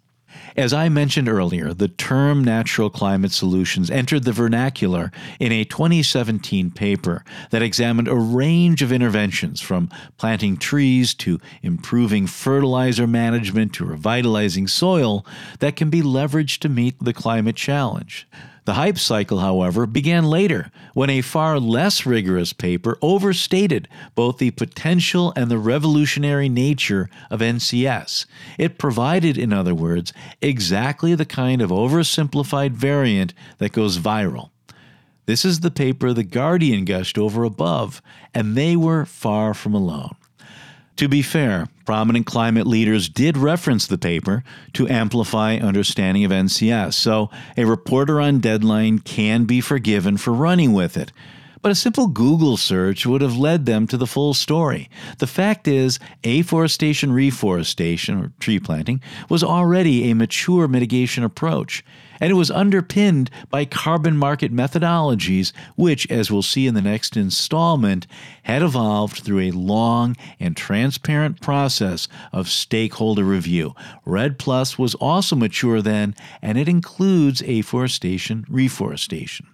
As 0.56 0.72
I 0.72 0.88
mentioned 0.88 1.28
earlier, 1.28 1.74
the 1.74 1.88
term 1.88 2.44
natural 2.44 2.88
climate 2.88 3.32
solutions 3.32 3.90
entered 3.90 4.24
the 4.24 4.32
vernacular 4.32 5.10
in 5.40 5.50
a 5.50 5.64
2017 5.64 6.70
paper 6.70 7.24
that 7.50 7.62
examined 7.62 8.08
a 8.08 8.14
range 8.14 8.80
of 8.80 8.92
interventions 8.92 9.60
from 9.60 9.90
planting 10.16 10.56
trees 10.56 11.12
to 11.14 11.40
improving 11.62 12.26
fertilizer 12.26 13.06
management 13.06 13.72
to 13.74 13.84
revitalizing 13.84 14.68
soil 14.68 15.26
that 15.58 15.76
can 15.76 15.90
be 15.90 16.02
leveraged 16.02 16.60
to 16.60 16.68
meet 16.68 16.94
the 17.00 17.12
climate 17.12 17.56
challenge. 17.56 18.28
The 18.64 18.74
hype 18.74 18.98
cycle, 18.98 19.40
however, 19.40 19.86
began 19.86 20.24
later 20.24 20.70
when 20.94 21.10
a 21.10 21.20
far 21.20 21.60
less 21.60 22.06
rigorous 22.06 22.54
paper 22.54 22.96
overstated 23.02 23.88
both 24.14 24.38
the 24.38 24.52
potential 24.52 25.34
and 25.36 25.50
the 25.50 25.58
revolutionary 25.58 26.48
nature 26.48 27.10
of 27.30 27.40
NCS. 27.40 28.24
It 28.56 28.78
provided, 28.78 29.36
in 29.36 29.52
other 29.52 29.74
words, 29.74 30.14
exactly 30.40 31.14
the 31.14 31.26
kind 31.26 31.60
of 31.60 31.70
oversimplified 31.70 32.72
variant 32.72 33.34
that 33.58 33.72
goes 33.72 33.98
viral. 33.98 34.50
This 35.26 35.44
is 35.44 35.60
the 35.60 35.70
paper 35.70 36.12
The 36.12 36.24
Guardian 36.24 36.84
gushed 36.86 37.18
over 37.18 37.44
above, 37.44 38.00
and 38.32 38.56
they 38.56 38.76
were 38.76 39.04
far 39.04 39.52
from 39.52 39.74
alone. 39.74 40.16
To 40.98 41.08
be 41.08 41.22
fair, 41.22 41.66
prominent 41.84 42.24
climate 42.24 42.68
leaders 42.68 43.08
did 43.08 43.36
reference 43.36 43.88
the 43.88 43.98
paper 43.98 44.44
to 44.74 44.88
amplify 44.88 45.56
understanding 45.56 46.24
of 46.24 46.30
NCS, 46.30 46.94
so 46.94 47.30
a 47.56 47.64
reporter 47.64 48.20
on 48.20 48.38
Deadline 48.38 49.00
can 49.00 49.44
be 49.44 49.60
forgiven 49.60 50.16
for 50.16 50.32
running 50.32 50.72
with 50.72 50.96
it. 50.96 51.10
But 51.62 51.72
a 51.72 51.74
simple 51.74 52.06
Google 52.06 52.56
search 52.56 53.06
would 53.06 53.22
have 53.22 53.36
led 53.36 53.66
them 53.66 53.88
to 53.88 53.96
the 53.96 54.06
full 54.06 54.34
story. 54.34 54.88
The 55.18 55.26
fact 55.26 55.66
is, 55.66 55.98
afforestation 56.22 57.10
reforestation, 57.10 58.20
or 58.22 58.32
tree 58.38 58.60
planting, 58.60 59.00
was 59.28 59.42
already 59.42 60.10
a 60.10 60.14
mature 60.14 60.68
mitigation 60.68 61.24
approach 61.24 61.82
and 62.20 62.30
it 62.30 62.34
was 62.34 62.50
underpinned 62.50 63.30
by 63.50 63.64
carbon 63.64 64.16
market 64.16 64.52
methodologies, 64.52 65.52
which, 65.76 66.10
as 66.10 66.30
we'll 66.30 66.42
see 66.42 66.66
in 66.66 66.74
the 66.74 66.82
next 66.82 67.16
installment, 67.16 68.06
had 68.44 68.62
evolved 68.62 69.18
through 69.18 69.40
a 69.40 69.50
long 69.50 70.16
and 70.38 70.56
transparent 70.56 71.40
process 71.40 72.08
of 72.32 72.48
stakeholder 72.48 73.24
review. 73.24 73.74
REDD 74.04 74.38
Plus 74.38 74.78
was 74.78 74.94
also 74.96 75.34
mature 75.34 75.80
then, 75.80 76.14
and 76.42 76.58
it 76.58 76.68
includes 76.68 77.42
afforestation 77.42 78.44
reforestation. 78.48 79.46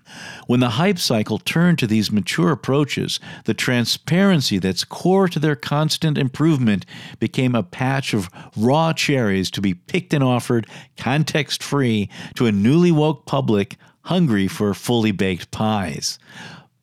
When 0.47 0.61
the 0.61 0.71
hype 0.71 0.99
cycle 0.99 1.39
turned 1.39 1.79
to 1.79 1.87
these 1.87 2.11
mature 2.11 2.51
approaches, 2.51 3.21
the 3.45 3.55
transparency 3.55 4.59
that's 4.59 4.85
core 4.85 5.29
to 5.29 5.39
their 5.39 5.57
constant 5.57 6.19
improvement 6.19 6.85
became 7.21 7.55
a 7.55 7.63
patch 7.63 8.13
of 8.13 8.29
raw 8.57 8.93
cherries 8.93 9.51
to 9.53 9.61
be 9.61 9.75
picked 9.75 10.13
and 10.13 10.25
offered 10.25 10.67
context 10.97 11.63
free 11.63 12.09
to 12.35 12.47
a 12.47 12.53
newly 12.63 12.93
woke 12.93 13.27
public 13.27 13.77
hungry 14.03 14.49
for 14.49 14.75
fully 14.75 15.13
baked 15.13 15.51
pies. 15.51 16.19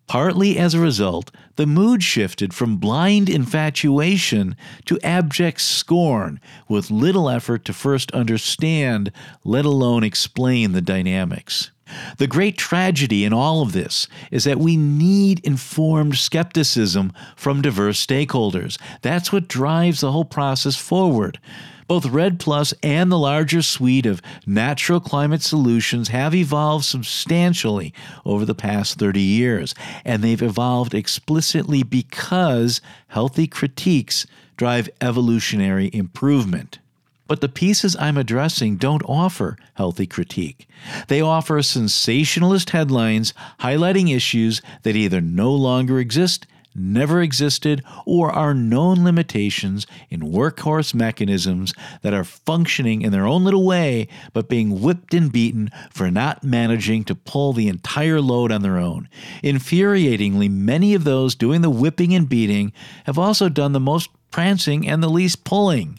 Partly 0.07 0.57
as 0.57 0.73
a 0.73 0.80
result, 0.80 1.32
the 1.57 1.65
mood 1.65 2.01
shifted 2.01 2.53
from 2.53 2.78
blind 2.78 3.30
infatuation 3.30 4.55
to 4.86 4.99
abject 5.03 5.59
scorn, 5.59 6.39
with 6.69 6.89
little 6.89 7.30
effort 7.30 7.65
to 7.65 7.73
first 7.73 8.11
understand, 8.11 9.11
let 9.43 9.65
alone 9.65 10.03
explain 10.03 10.71
the 10.71 10.82
dynamics. 10.82 11.71
The 12.18 12.28
great 12.28 12.58
tragedy 12.58 13.26
in 13.26 13.34
all 13.34 13.62
of 13.62 13.72
this 13.72 14.08
is 14.32 14.44
that 14.44 14.60
we 14.60 14.78
need 14.78 15.40
informed 15.46 16.18
skepticism 16.18 17.14
from 17.36 17.62
diverse 17.62 18.06
stakeholders. 18.06 18.80
That's 19.02 19.32
what 19.32 19.48
drives 19.48 20.02
the 20.02 20.12
whole 20.12 20.26
process 20.26 20.76
forward. 20.76 21.40
Both 21.88 22.08
REDD 22.08 22.40
Plus 22.40 22.74
and 22.84 23.10
the 23.10 23.18
larger 23.18 23.62
suite 23.62 24.06
of 24.06 24.22
natural 24.46 25.00
climate 25.00 25.42
solutions 25.42 26.10
have 26.10 26.36
evolved 26.36 26.84
substantially 26.84 27.94
over 28.26 28.44
the 28.44 28.56
past 28.56 29.00
30 29.00 29.22
years, 29.22 29.74
and 30.04 30.22
they've 30.22 30.42
evolved 30.42 30.94
explicitly 30.94 31.84
because 31.84 32.82
healthy 33.08 33.48
critiques 33.48 34.28
drive 34.58 34.90
evolutionary 35.00 35.90
improvement. 35.94 36.80
But 37.28 37.41
the 37.41 37.49
pieces 37.49 37.95
I'm 37.99 38.17
addressing 38.17 38.78
don't 38.78 39.03
offer 39.03 39.57
healthy 39.75 40.07
critique. 40.07 40.67
They 41.07 41.21
offer 41.21 41.61
sensationalist 41.61 42.69
headlines 42.71 43.34
highlighting 43.59 44.15
issues 44.15 44.61
that 44.84 44.95
either 44.95 45.21
no 45.21 45.53
longer 45.53 45.99
exist 45.99 46.47
never 46.78 47.21
existed 47.21 47.84
or 48.05 48.32
are 48.32 48.53
known 48.53 49.03
limitations 49.03 49.88
in 50.09 50.21
workhorse 50.21 50.93
mechanisms 50.93 51.73
that 52.03 52.13
are 52.13 52.23
functioning 52.23 53.01
in 53.01 53.11
their 53.11 53.25
own 53.25 53.43
little 53.43 53.65
way 53.65 54.07
but 54.32 54.47
being 54.47 54.80
whipped 54.82 55.13
and 55.13 55.32
beaten 55.32 55.71
for 55.91 56.11
not 56.11 56.43
managing 56.43 57.03
to 57.03 57.15
pull 57.15 57.51
the 57.51 57.67
entire 57.67 58.21
load 58.21 58.51
on 58.51 58.61
their 58.61 58.78
own. 58.78 59.09
Infuriatingly, 59.43 60.49
many 60.49 60.93
of 60.93 61.03
those 61.03 61.36
doing 61.36 61.61
the 61.61 61.69
whipping 61.69 62.13
and 62.13 62.30
beating 62.30 62.71
have 63.05 63.17
also 63.17 63.49
done 63.49 63.71
the 63.71 63.80
most 63.80 64.09
prancing 64.30 64.88
and 64.88 65.01
the 65.01 65.09
least 65.09 65.43
pulling. 65.43 65.97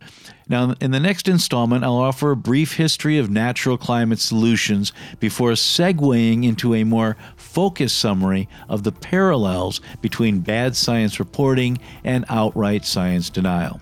Now, 0.49 0.75
in 0.81 0.93
the 0.93 1.01
next 1.01 1.29
installment, 1.29 1.85
I'll 1.85 1.97
offer 1.97 2.31
a 2.31 2.37
brief 2.37 2.77
history 2.77 3.19
of 3.19 3.31
natural 3.31 3.77
climate 3.77 4.19
solutions 4.19 4.93
before 5.21 5.53
segueing 5.53 6.45
into 6.45 6.75
a 6.75 6.85
more 6.85 7.17
focused 7.49 7.99
summary 7.99 8.49
of 8.69 8.83
the 8.85 8.93
parallels 8.93 9.81
between 10.01 10.41
bad 10.41 10.77
science 10.77 11.19
reporting 11.19 11.79
and 12.05 12.25
outright 12.29 12.85
science 12.85 13.31
denial. 13.31 13.81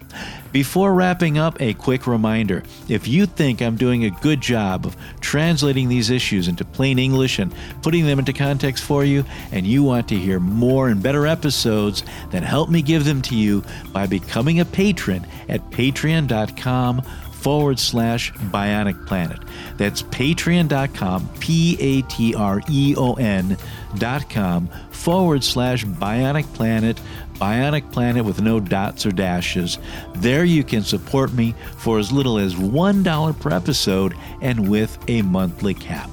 Before 0.52 0.94
wrapping 0.94 1.36
up, 1.36 1.60
a 1.60 1.74
quick 1.74 2.06
reminder 2.06 2.62
if 2.88 3.06
you 3.06 3.26
think 3.26 3.60
I'm 3.60 3.76
doing 3.76 4.04
a 4.04 4.10
good 4.10 4.40
job 4.40 4.86
of 4.86 4.96
translating 5.20 5.88
these 5.88 6.08
issues 6.08 6.48
into 6.48 6.64
plain 6.64 6.98
English 6.98 7.38
and 7.38 7.52
putting 7.82 8.06
them 8.06 8.18
into 8.18 8.32
context 8.32 8.84
for 8.84 9.04
you, 9.04 9.24
and 9.52 9.66
you 9.66 9.82
want 9.82 10.08
to 10.08 10.16
hear 10.16 10.40
more 10.40 10.88
and 10.88 11.02
better 11.02 11.26
episodes, 11.26 12.04
then 12.30 12.42
help 12.42 12.70
me 12.70 12.80
give 12.80 13.04
them 13.04 13.20
to 13.22 13.34
you 13.34 13.62
by 13.92 14.06
becoming 14.06 14.60
a 14.60 14.64
patron 14.64 15.26
at 15.48 15.60
patreon.com 15.70 17.02
forward 17.40 17.78
slash 17.78 18.32
bionic 18.32 19.06
planet. 19.06 19.38
That's 19.76 20.02
patreon.com, 20.02 21.28
P 21.38 21.76
A 21.80 22.02
T 22.02 22.34
R 22.34 22.60
E 22.68 22.94
O 22.96 23.14
N 23.14 23.56
dot 23.98 24.28
com 24.28 24.68
forward 24.90 25.44
slash 25.44 25.84
bionic 25.84 26.52
planet, 26.54 27.00
bionic 27.34 27.92
planet 27.92 28.24
with 28.24 28.40
no 28.40 28.58
dots 28.58 29.06
or 29.06 29.12
dashes. 29.12 29.78
There 30.16 30.44
you 30.44 30.64
can 30.64 30.82
support 30.82 31.32
me 31.32 31.54
for 31.76 31.98
as 31.98 32.10
little 32.10 32.38
as 32.38 32.54
$1 32.54 33.40
per 33.40 33.50
episode 33.52 34.14
and 34.40 34.68
with 34.68 34.98
a 35.08 35.22
monthly 35.22 35.74
cap. 35.74 36.10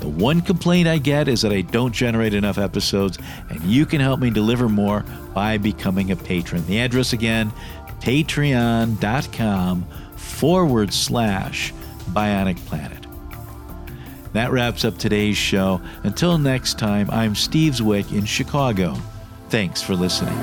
The 0.00 0.08
one 0.08 0.42
complaint 0.42 0.88
I 0.88 0.98
get 0.98 1.26
is 1.26 1.40
that 1.42 1.52
I 1.52 1.62
don't 1.62 1.92
generate 1.92 2.34
enough 2.34 2.58
episodes, 2.58 3.18
and 3.48 3.62
you 3.62 3.86
can 3.86 4.00
help 4.00 4.20
me 4.20 4.30
deliver 4.30 4.68
more 4.68 5.04
by 5.34 5.56
becoming 5.56 6.10
a 6.10 6.16
patron. 6.16 6.66
The 6.66 6.80
address 6.80 7.12
again, 7.12 7.50
patreon.com 8.00 9.86
forward 10.26 10.92
slash 10.92 11.72
bionic 12.10 12.56
planet. 12.66 13.06
That 14.32 14.50
wraps 14.50 14.84
up 14.84 14.98
today's 14.98 15.36
show. 15.36 15.80
Until 16.02 16.36
next 16.36 16.78
time, 16.78 17.10
I'm 17.10 17.34
Steve 17.34 17.72
Zwick 17.72 18.12
in 18.12 18.26
Chicago. 18.26 18.94
Thanks 19.48 19.80
for 19.80 19.94
listening. 19.94 20.36